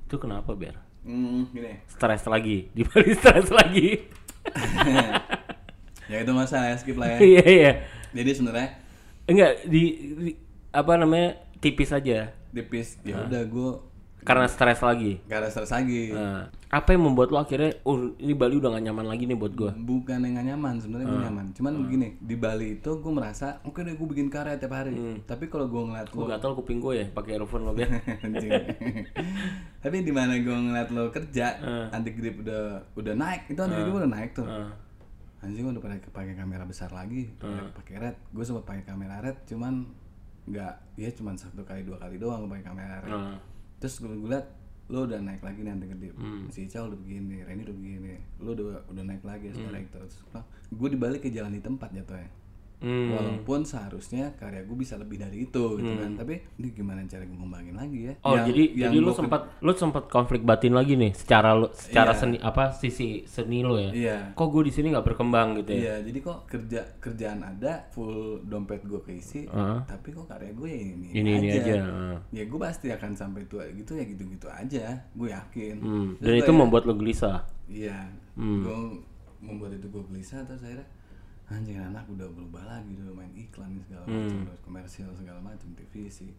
[0.04, 0.76] Itu kenapa, Ber?
[1.00, 1.80] Hmm, gini.
[1.88, 4.04] Stres lagi, di Bali stres lagi.
[6.10, 7.18] ya itu masalah ya, skip lah ya.
[7.20, 7.72] Iya, iya.
[8.10, 8.68] Jadi sebenarnya
[9.30, 9.82] Enggak di,
[10.18, 10.38] di-
[10.74, 11.38] apa namanya?
[11.60, 12.32] tipis aja.
[12.50, 13.06] tipis Ah.
[13.06, 13.70] ya udah gue
[14.20, 15.18] Karena stres lagi.
[15.26, 16.10] ada stres lagi.
[16.10, 19.52] Nah, apa yang membuat lo akhirnya oh ini Bali udah gak nyaman lagi nih buat
[19.52, 19.72] gua.
[19.72, 21.10] Bukan yang gak nyaman, sebenarnya Ah.
[21.10, 21.46] gue nyaman.
[21.50, 24.92] Cuman begini, di Bali itu gue merasa, oke deh gue bikin karya tiap hari.
[24.92, 25.18] Hmm.
[25.24, 27.72] Tapi kalau gue ngeliat Gua lo gatal kuping gue ya pakai earphone lo.
[28.24, 28.52] Anjing.
[29.80, 31.86] Tapi di mana gue ngeliat lo kerja, Ah.
[31.90, 34.44] anti grip udah udah naik, itu anti grip udah naik tuh.
[34.44, 34.70] Heeh.
[35.40, 38.16] Anjing udah pada pakai kamera besar lagi, pakai pakai red.
[38.30, 39.88] Gue sempat pakai kamera red, cuman
[40.44, 43.10] nggak, ya cuman satu kali dua kali doang gue pakai kamera red.
[43.10, 43.36] Heeh.
[43.80, 44.46] Terus gue liat
[44.90, 46.14] lo udah naik lagi nih anti grip.
[46.52, 50.20] Si Ica udah begini, Reni udah begini, lo udah udah naik lagi sekarang terus.
[50.68, 52.28] Gue dibalik ke jalan di tempat jatuhnya.
[52.80, 53.12] Hmm.
[53.12, 57.34] Walaupun seharusnya karya gue bisa lebih dari itu gitu kan, tapi ini gimana cara gue
[57.34, 58.14] ngembangin lagi ya?
[58.22, 61.68] Oh Yang- jadi yang jadi lu sempat lu sempat konflik batin lagi nih secara lu
[61.70, 62.18] secara Iya.
[62.18, 63.92] seni apa sisi seni lo ya?
[63.92, 64.18] Iya.
[64.32, 65.78] Kok gue di sini nggak berkembang gitu ya?
[65.78, 69.78] Iya, jadi kok kerja kerjaan ada, full dompet gue keisi, Heeh.
[69.84, 71.74] tapi kok karya gue ya ini, Ini ini aja.
[71.76, 72.16] heeh.
[72.32, 75.76] Ya gue pasti akan sampai tua gitu ya gitu-gitu aja, gue yakin.
[75.78, 76.08] Hmm.
[76.16, 77.44] Dan itu ya- membuat lo gelisah.
[77.66, 78.64] Iya, Hmm.
[78.64, 78.78] gue
[79.40, 80.88] membuat itu gue gelisah terus akhirnya
[81.50, 84.62] anjing anak udah berubah lagi udah main iklan segala macam Hmm.
[84.62, 86.30] komersial segala macam TVC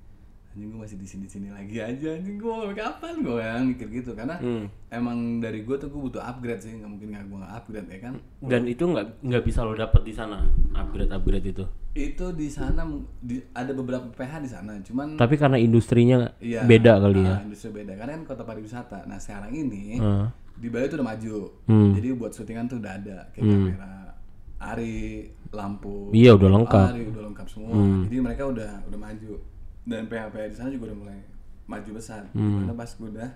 [0.50, 3.88] anjing gue masih di sini sini lagi aja anjing gue mau kapan gue yang mikir
[3.90, 4.68] gitu karena Hmm.
[4.90, 8.00] emang dari gue tuh gue butuh upgrade sih nggak mungkin nggak gue nggak upgrade ya
[8.02, 10.44] kan Dan itu nggak nggak bisa lo dapet di sana
[10.74, 11.66] upgrade upgrade itu.
[11.94, 12.88] itu di sana
[13.18, 17.32] di- ada beberapa PH di sana cuman Tapi karena industrinya iya, beda kali ya.
[17.34, 20.28] ah, industri beda karena kan kota pariwisata nah sekarang ini Heeh.
[20.54, 21.36] di Bali tuh udah maju
[21.66, 21.92] Hmm.
[21.92, 24.11] jadi buat syutingan tuh udah ada kayak kamera
[24.64, 26.86] Ari lampu Iya, udah lengkap.
[26.86, 26.94] Hmm.
[26.94, 29.32] Ari udah lengkap semua jadi mereka udah udah maju
[29.84, 31.20] dan PH di sana juga udah mulai
[31.66, 32.62] maju besar Hmm.
[32.62, 33.30] karena pas gue udah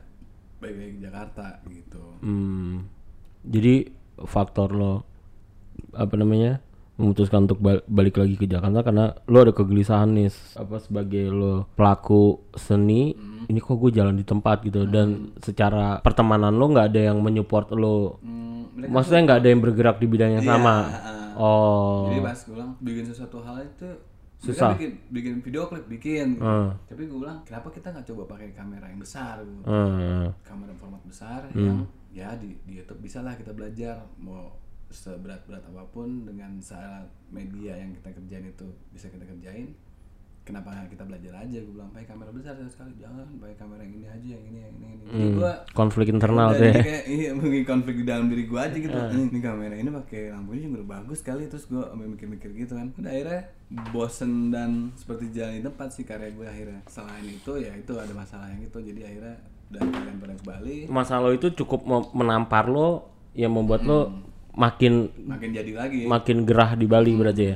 [0.58, 2.86] balik lagi ke Jakarta gitu Hmm.
[3.44, 3.76] Jadi
[4.24, 5.04] faktor lo
[5.92, 6.64] apa namanya
[6.96, 11.68] memutuskan untuk bal- balik lagi ke Jakarta karena lo ada kegelisahan nih apa sebagai lo
[11.74, 13.12] pelaku seni
[13.44, 17.68] ini kok gue jalan di tempat gitu dan secara pertemanan lo nggak ada yang mensupport
[17.74, 20.76] lo Hmm, maksudnya nggak ada yang bergerak di bidang yang Iya, sama.
[21.38, 23.90] Oh Jadi pas gue bilang bikin sesuatu hal itu
[24.40, 24.76] Susah.
[24.76, 26.44] bikin bikin video klip bikin gitu.
[26.44, 26.76] Hmm.
[26.86, 29.62] Tapi gue bilang kenapa kita nggak coba pakai kamera yang besar gitu.
[29.64, 30.32] Hmm.
[30.44, 34.56] Kamera format besar yang ya di, di YouTube bisa lah kita belajar mau
[34.88, 39.76] seberat-berat apa pun dengan saat media yang kita kerjain itu bisa kita kerjain.
[40.46, 41.58] Kenapa kita belajar aja?
[41.58, 42.94] Gue bilang pakai kamera besar sekali.
[43.02, 44.86] Jangan pakai kamera yang ini aja yang ini yang ini.
[44.86, 45.06] yang ini.
[45.10, 46.76] Jadi gue konflik internal Udah, tuh ya.
[46.86, 48.94] kayak iya mungkin konflik di dalam diri gue aja gitu.
[48.94, 52.94] Ini kamera ini pakai lampunya juga udah bagus kali terus gue mikir-mikir gitu kan.
[52.94, 53.42] Udah akhirnya
[53.90, 56.82] bosen dan seperti jalan di tempat sih karya gue akhirnya.
[56.86, 58.78] Selain itu ya itu ada masalah yang itu.
[58.78, 59.36] Jadi akhirnya
[59.66, 64.14] dari kalian pada ke Bali masa lo itu cukup menampar lo yang membuat lo
[64.56, 66.06] makin makin jadi lagi.
[66.06, 67.56] makin gerah di Bali berarti ya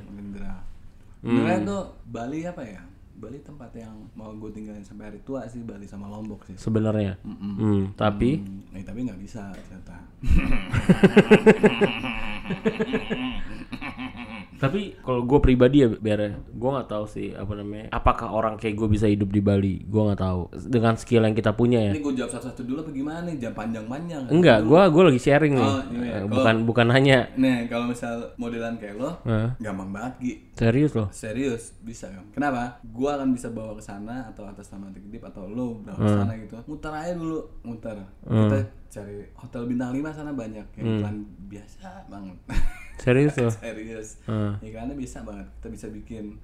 [1.20, 2.80] gerah sebenarnya tuh Bali apa ya?
[3.20, 6.56] Bali tempat yang mau gue tinggalin sampai hari tua sih Bali sama Lombok sih.
[6.56, 7.20] Sebenarnya?
[7.28, 8.40] Hmm, tapi?
[8.40, 10.00] Hmm, eh, tapi nggak bisa ternyata
[14.60, 17.88] Tapi kalau gue pribadi ya biar gue nggak tahu sih apa namanya.
[17.90, 19.82] Apakah orang kayak gue bisa hidup di Bali?
[19.82, 20.42] Gue nggak tahu.
[20.62, 21.92] Dengan skill yang kita punya ya.
[21.92, 25.54] ini gue jawab satu-satu dulu apa gimana nih jam panjang-panjang Enggak, gue gue lagi sharing
[25.56, 25.64] nih.
[25.66, 29.56] Oh, iya, Eh, kalau- bukan bukan hanya Nih, kalau misal modelan kayak lo, Hah?
[29.58, 30.34] gampang banget Gi.
[30.54, 31.08] serius loh.
[31.10, 32.28] Serius, bisa kan?
[32.30, 32.84] Kenapa?
[32.84, 36.34] Gua akan bisa bawa ke sana atau atas nama Tikdip atau lo bawa ke sana
[36.36, 36.60] gitu.
[36.66, 37.96] Muter aja dulu, muter.
[38.22, 42.38] Kita cari hotel bintang 5 sana banyak yang iklan biasa banget.
[43.00, 43.54] Serius loh.
[43.64, 44.20] Serius.
[44.28, 44.60] Hmm.
[44.60, 45.48] Iklannya bisa banget.
[45.58, 46.38] Kita bisa bikin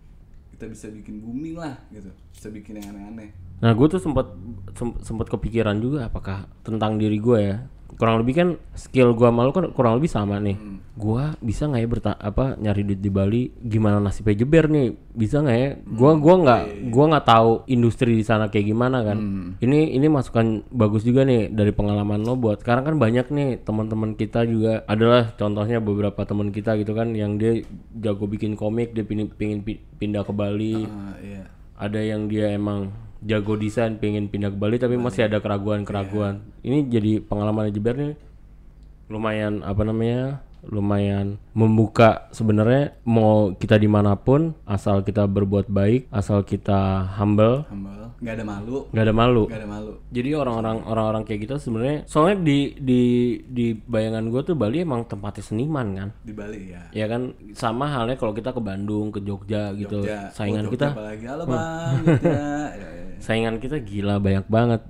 [0.55, 4.31] kita bisa bikin booming lah gitu bisa bikin yang aneh-aneh Nah, gue tuh sempat
[4.71, 7.57] sem- sempat kepikiran juga apakah tentang diri gue ya.
[7.95, 10.55] Kurang lebih kan skill gua malu kan kurang lebih sama nih.
[10.95, 13.51] Gua bisa nggak ya berta apa nyari duit di Bali?
[13.57, 14.95] Gimana nasibnya jeber nih?
[15.11, 15.69] Bisa nggak ya?
[15.83, 19.17] Gua gua nggak gua nggak tahu industri di sana kayak gimana kan.
[19.57, 24.13] Ini ini masukan bagus juga nih dari pengalaman lo buat sekarang kan banyak nih teman-teman
[24.13, 29.03] kita juga adalah contohnya beberapa teman kita gitu kan yang dia jago bikin komik dia
[29.03, 31.43] pingin, pingin pi- pindah ke Bali Ah, iya
[31.75, 32.87] ada yang dia emang
[33.23, 36.43] jago desain pengen pindah ke Bali tapi masih ada keraguan-keraguan.
[36.65, 38.13] Ini jadi pengalaman Jeber nih
[39.07, 40.41] lumayan apa namanya?
[40.65, 47.69] lumayan membuka sebenarnya mau kita di mana pun asal kita berbuat baik asal kita humble
[47.69, 48.77] humble nggak ada malu.
[48.91, 49.43] Nggak ada malu.
[49.49, 49.93] Nggak ada malu.
[50.11, 53.01] Jadi orang-orang orang-orang kayak gitu sebenarnya soalnya di di
[53.43, 56.09] di bayangan gue tuh Bali emang tempatnya seniman kan?
[56.23, 56.83] Di Bali ya.
[56.95, 57.35] Ya kan?
[57.51, 60.07] Sama halnya kalau kita ke Bandung ke Jogja gitu.
[60.07, 60.31] Jogja.
[60.31, 61.25] saingan Oh, kita Jogja apalagi.
[61.27, 61.93] Halo bang.
[62.05, 62.31] Jogja
[62.79, 63.17] ya, ya.
[63.19, 64.81] saingan kita gila banyak banget.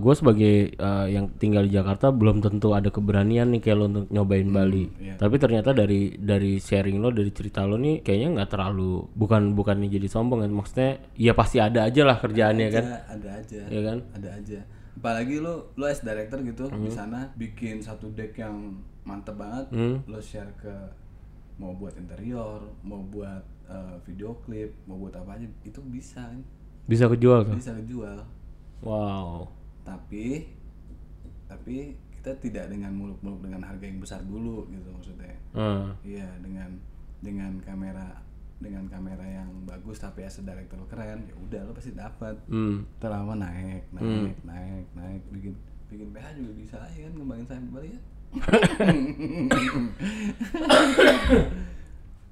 [0.00, 4.06] gue sebagai eh, yang tinggal di Jakarta belum tentu ada keberanian nih kayak lo untuk
[4.08, 4.88] nyobain Bali.
[4.96, 5.14] iya.
[5.20, 9.84] Tapi ternyata dari dari sharing lo dari cerita lo nih kayaknya nggak terlalu bukan bukan
[9.90, 10.52] jadi sombong kan?
[10.54, 12.84] Maksudnya ya pasti ada aja lah kerjaannya kan.
[13.10, 13.98] Ada, aja Ya kan?
[14.12, 14.60] ada aja
[14.92, 16.82] apalagi lu lu as director gitu Hmm.
[16.82, 19.96] di sana bikin satu deck yang mantep banget Hmm.
[20.04, 20.70] lo share ke
[21.56, 26.42] mau buat interior mau buat eh, video klip mau buat apa aja itu bisa kan
[26.84, 27.54] Bisa kejual tuh.
[27.54, 28.18] bisa dijual
[28.80, 29.46] Wow.
[29.82, 30.50] tapi
[31.46, 31.76] tapi
[32.12, 35.94] kita tidak dengan muluk-muluk dengan harga yang besar dulu gitu maksudnya Hmm.
[36.02, 36.68] iya dengan
[37.18, 38.10] dengan kamera
[38.60, 42.36] dengan kamera yang bagus tapi as a director keren ya udah lo pasti dapat.
[42.46, 42.84] Hmm.
[43.00, 45.56] terlama naik naik naik naik bikin
[45.88, 48.00] bikin PH juga bisa aja kan ngembangin saya Bali ya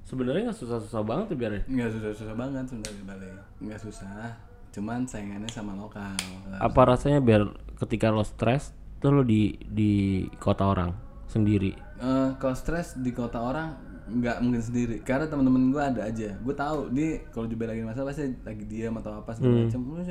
[0.09, 3.29] Sebenarnya nggak susah-susah banget tuh biar nggak susah susah banget sebenarnya di Bali
[3.61, 4.31] nggak susah
[4.69, 6.13] cuman saingannya sama lokal.
[6.61, 7.45] Apa rasanya biar
[7.81, 8.71] ketika lo stres
[9.01, 10.93] tuh lo di di kota orang
[11.29, 11.73] sendiri.
[11.99, 14.95] Eh, kalau stres di kota orang nggak mungkin sendiri.
[15.05, 16.29] Karena teman-teman gue ada aja.
[16.41, 19.81] Gue tahu dia kalau juga lagi masalah pasti lagi diam atau apa segala macam.
[19.85, 20.03] Lu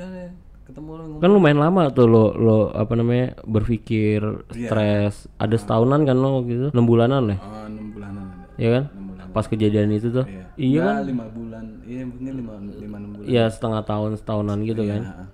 [0.69, 4.21] ketemu lu Kan lumayan lama tuh lo lo apa namanya berpikir
[4.53, 5.25] stres.
[5.41, 8.47] Ada setahunan kan lo gitu, enam bulanan ya, oh, enam bulanan ada.
[8.61, 8.85] Ya kan?
[9.33, 10.29] Pas kejadian itu tuh.
[10.29, 10.45] iya.
[10.59, 11.65] Iya Nggak, lima bulan.
[11.89, 13.29] Iya mungkin lima lima enam bulan.
[13.33, 15.03] Iya setengah tahun setahunan gitu kan.
[15.09, 15.27] Nah,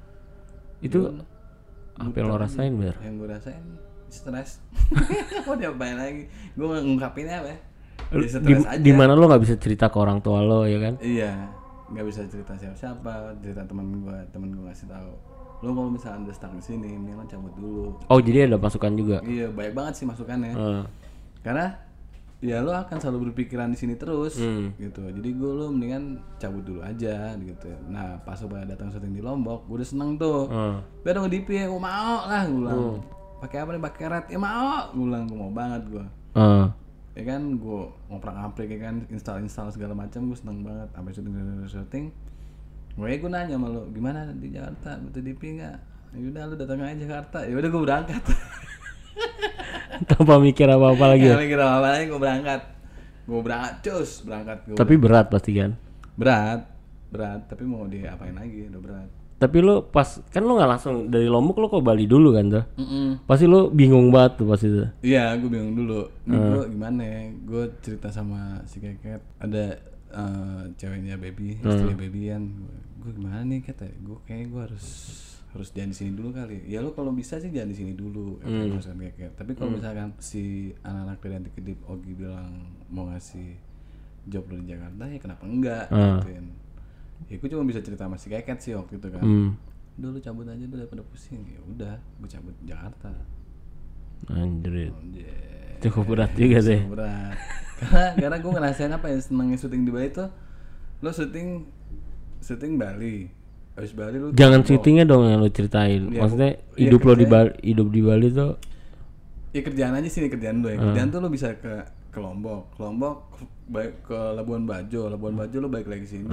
[0.84, 0.98] Itu
[1.98, 2.94] apa yang lo rasain ber?
[3.02, 3.62] yang gue rasain
[4.12, 4.62] stres.
[5.46, 6.30] Mau diapain lagi?
[6.54, 7.58] Gue ngungkapinnya apa ya ya
[8.76, 10.94] Di, mana lo nggak bisa cerita ke orang tua lo ya kan?
[11.00, 11.48] iya
[11.84, 15.12] nggak bisa cerita siapa siapa cerita teman gue teman gue ngasih tahu.
[15.60, 17.86] Lo kalau misalnya udah stuck di sini mending lo cabut dulu.
[18.06, 19.18] Oh jadi ada masukan juga.
[19.22, 20.52] iya banyak banget sih masukannya.
[20.52, 20.82] Eh,
[21.40, 21.66] karena
[22.40, 24.76] ya lo akan selalu berpikiran di sini terus Hmm.
[24.76, 25.00] gitu.
[25.02, 26.04] Jadi gue lo mendingan
[26.36, 27.68] cabut dulu aja gitu.
[27.86, 30.48] Nah pas lo datang syuting di lombok gue udah seneng tuh.
[30.48, 30.76] Eh.
[31.00, 32.78] biar dong di DP gue mau lah gue bilang.
[32.78, 32.98] Hmm.
[33.40, 34.24] pakai apa nih pakai red?
[34.26, 36.64] Ya mau gue bilang gue mau banget gue Eh,
[37.14, 40.88] ya kan gue ngoprak ngaprik ya kan install install segala macam gue seneng banget.
[40.92, 42.04] Sampai syuting syuting, syuting.
[42.94, 44.98] Gue gue nanya sama lo gimana di Jakarta?
[44.98, 45.76] Butuh DP nggak?
[46.14, 47.38] Yaudah lu datang aja Jakarta.
[47.42, 48.22] Ya udah gue berangkat.
[50.10, 51.26] Tanpa mikir apa apa lagi.
[51.30, 51.38] ya?
[51.38, 52.60] Mikir apa lagi gue berangkat.
[53.24, 55.72] Gue berangkat cus berangkat gue Tapi berat pasti kan.
[56.14, 56.60] berat
[57.10, 57.46] berat.
[57.50, 59.10] Tapi mau diapain lagi udah berat
[59.44, 62.64] Tapi lo pas kan lo nggak langsung dari Lombok lo ke Bali dulu kan tuh.
[62.80, 63.28] Mm-mm.
[63.28, 64.88] Pasti lo bingung banget tuh pas itu.
[65.04, 66.08] Iya, gue bingung dulu.
[66.24, 67.20] Ini gue gimana ya?
[67.44, 69.20] Gue cerita sama si Keket.
[69.36, 69.76] Ada
[70.16, 72.48] eh, ceweknya baby, istri baby kan.
[73.04, 73.84] Gue gimana nih kata?
[74.00, 74.86] Gue kayak gue harus
[75.52, 76.64] harus jangan di sini dulu kali.
[76.64, 78.40] Ya lo kalau bisa sih jangan di sini dulu.
[78.40, 79.36] gue sama Keket.
[79.36, 83.60] Tapi kalau misalkan si anak-anak dari kedip Ogi bilang mau ngasih
[84.24, 85.84] job lo di Jakarta ya kenapa enggak?
[85.92, 86.63] Gituin.
[87.30, 89.24] Ya gue cuma bisa cerita sama si Keket sih waktu itu kan.
[89.24, 89.50] Hmm.
[89.94, 91.42] Dulu cabut aja dulu daripada pusing.
[91.46, 93.12] Ya udah, gue cabut Jakarta.
[94.30, 94.92] Anjir.
[95.82, 96.80] Cukup berat juga sih.
[96.84, 97.36] berat
[97.74, 100.28] karena karena gue ngerasain apa ya senengnya syuting di Bali tuh
[101.02, 101.66] lo syuting
[102.40, 103.28] syuting Bali
[103.74, 106.06] habis Bali lu Jangan syutingnya dong yang lo ceritain.
[106.14, 108.52] Iya, Maksudnya iya, hidup lo di Bali, hidup di Bali tuh
[109.54, 111.72] ya kerjaan aja sih kerjaan lo ya kerjaan tuh lo bisa ke
[112.10, 113.16] ke Lombok ke Lombok
[113.70, 116.26] baik ke Labuan Bajo Labuan Bajo lo balik lagi sini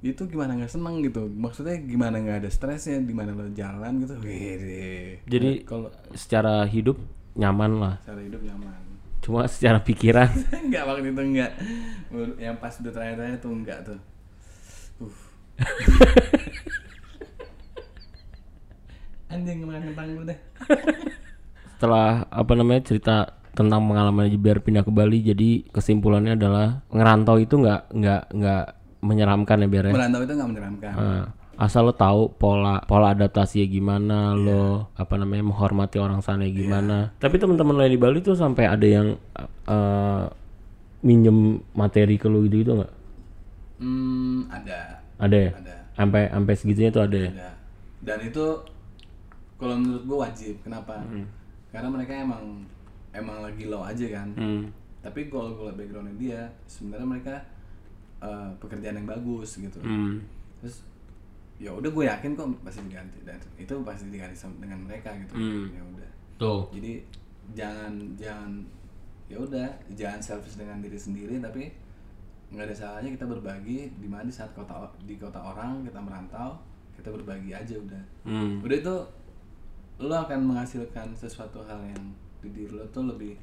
[0.00, 1.28] itu gimana nggak seneng gitu?
[1.28, 2.96] Maksudnya gimana nggak ada stresnya?
[3.04, 4.16] Di mana lo jalan gitu?
[5.28, 6.96] Jadi kalau secara hidup
[7.36, 7.94] nyaman lah.
[8.08, 8.80] cara hidup nyaman.
[9.20, 10.32] Cuma secara pikiran.
[10.64, 11.52] Enggak waktu itu enggak
[12.40, 14.00] yang pas udah terakhir-terakhir tuh enggak tuh.
[15.04, 15.16] Uh.
[19.30, 20.38] anjing kemarin kentang dulu deh.
[21.76, 23.16] Setelah apa namanya cerita
[23.54, 28.66] tentang pengalaman biar pindah ke Bali jadi kesimpulannya adalah ngerantau itu nggak nggak nggak
[29.00, 29.92] menyeramkan ya biar ya.
[29.96, 30.92] merantau itu nggak menyeramkan.
[30.92, 31.24] Nah,
[31.60, 37.12] asal lo tahu pola pola adaptasinya gimana lo apa namanya menghormati orang sana gimana.
[37.20, 39.16] Tapi teman-teman lo yang di Bali tuh sampai ada yang
[39.68, 40.24] eh,
[41.04, 42.92] minjem materi ke lo gitu gitu nggak?
[43.80, 45.00] Hmm, ada.
[45.20, 45.50] Ada ya?
[45.56, 45.74] Ada.
[45.96, 47.30] Sampai sampai segitunya tuh ada ya?
[47.32, 47.50] Ada.
[48.00, 48.44] Dan itu
[49.60, 50.54] kalau menurut gue wajib.
[50.64, 51.04] Kenapa?
[51.72, 52.64] Karena mereka emang
[53.12, 54.28] emang lagi low aja kan.
[54.36, 54.64] Hmm.
[55.00, 57.40] tapi kalau gue backgroundnya dia sebenarnya mereka
[58.20, 59.80] eh, pekerjaan yang bagus gitu.
[59.80, 60.20] Hmm.
[60.60, 60.84] terus
[61.56, 63.18] ya udah gue yakin kok pasti diganti.
[63.24, 65.34] Dan itu pasti diganti sama- dengan mereka gitu.
[65.34, 65.68] Hmm.
[65.72, 66.10] ya udah.
[66.36, 66.62] Tuh.
[66.72, 67.00] Jadi
[67.52, 68.50] jangan jangan
[69.26, 71.70] ya udah jangan selfish dengan diri sendiri tapi
[72.50, 74.74] nggak ada salahnya kita berbagi di mana di saat kota
[75.06, 76.58] di kota orang kita merantau
[76.98, 78.02] kita berbagi aja udah.
[78.26, 78.58] Hmm.
[78.60, 78.96] udah itu
[80.00, 82.02] lo akan menghasilkan sesuatu hal yang
[82.42, 83.36] di diri lo tuh lebih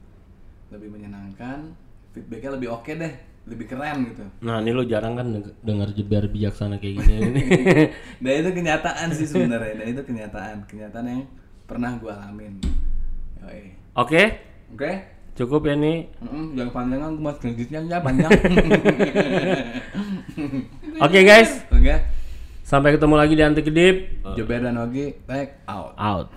[0.68, 1.72] lebih menyenangkan
[2.12, 3.14] feedbacknya lebih oke deh
[3.48, 4.24] lebih keren gitu.
[4.44, 7.14] Nah ini lo jarang kan deng- dengar jebar bijaksana kayak gini.
[7.16, 7.42] Ini
[8.24, 9.74] dan itu kenyataan sih sebenarnya.
[9.80, 10.68] Dan itu kenyataan.
[10.68, 11.22] Kenyataan yang
[11.64, 12.60] pernah gue alamin.
[13.96, 14.24] Oke?
[14.76, 14.92] Oke?
[15.38, 18.32] Cukup ya nih Mm-mm, jangan panjangan gue mas kreditnya ya panjang.
[21.06, 21.62] Oke guys.
[21.70, 21.96] Oke.
[22.68, 24.28] Sampai ketemu lagi di anti kedip.
[24.36, 25.96] Jober dan Ogi take out.
[25.96, 26.28] Out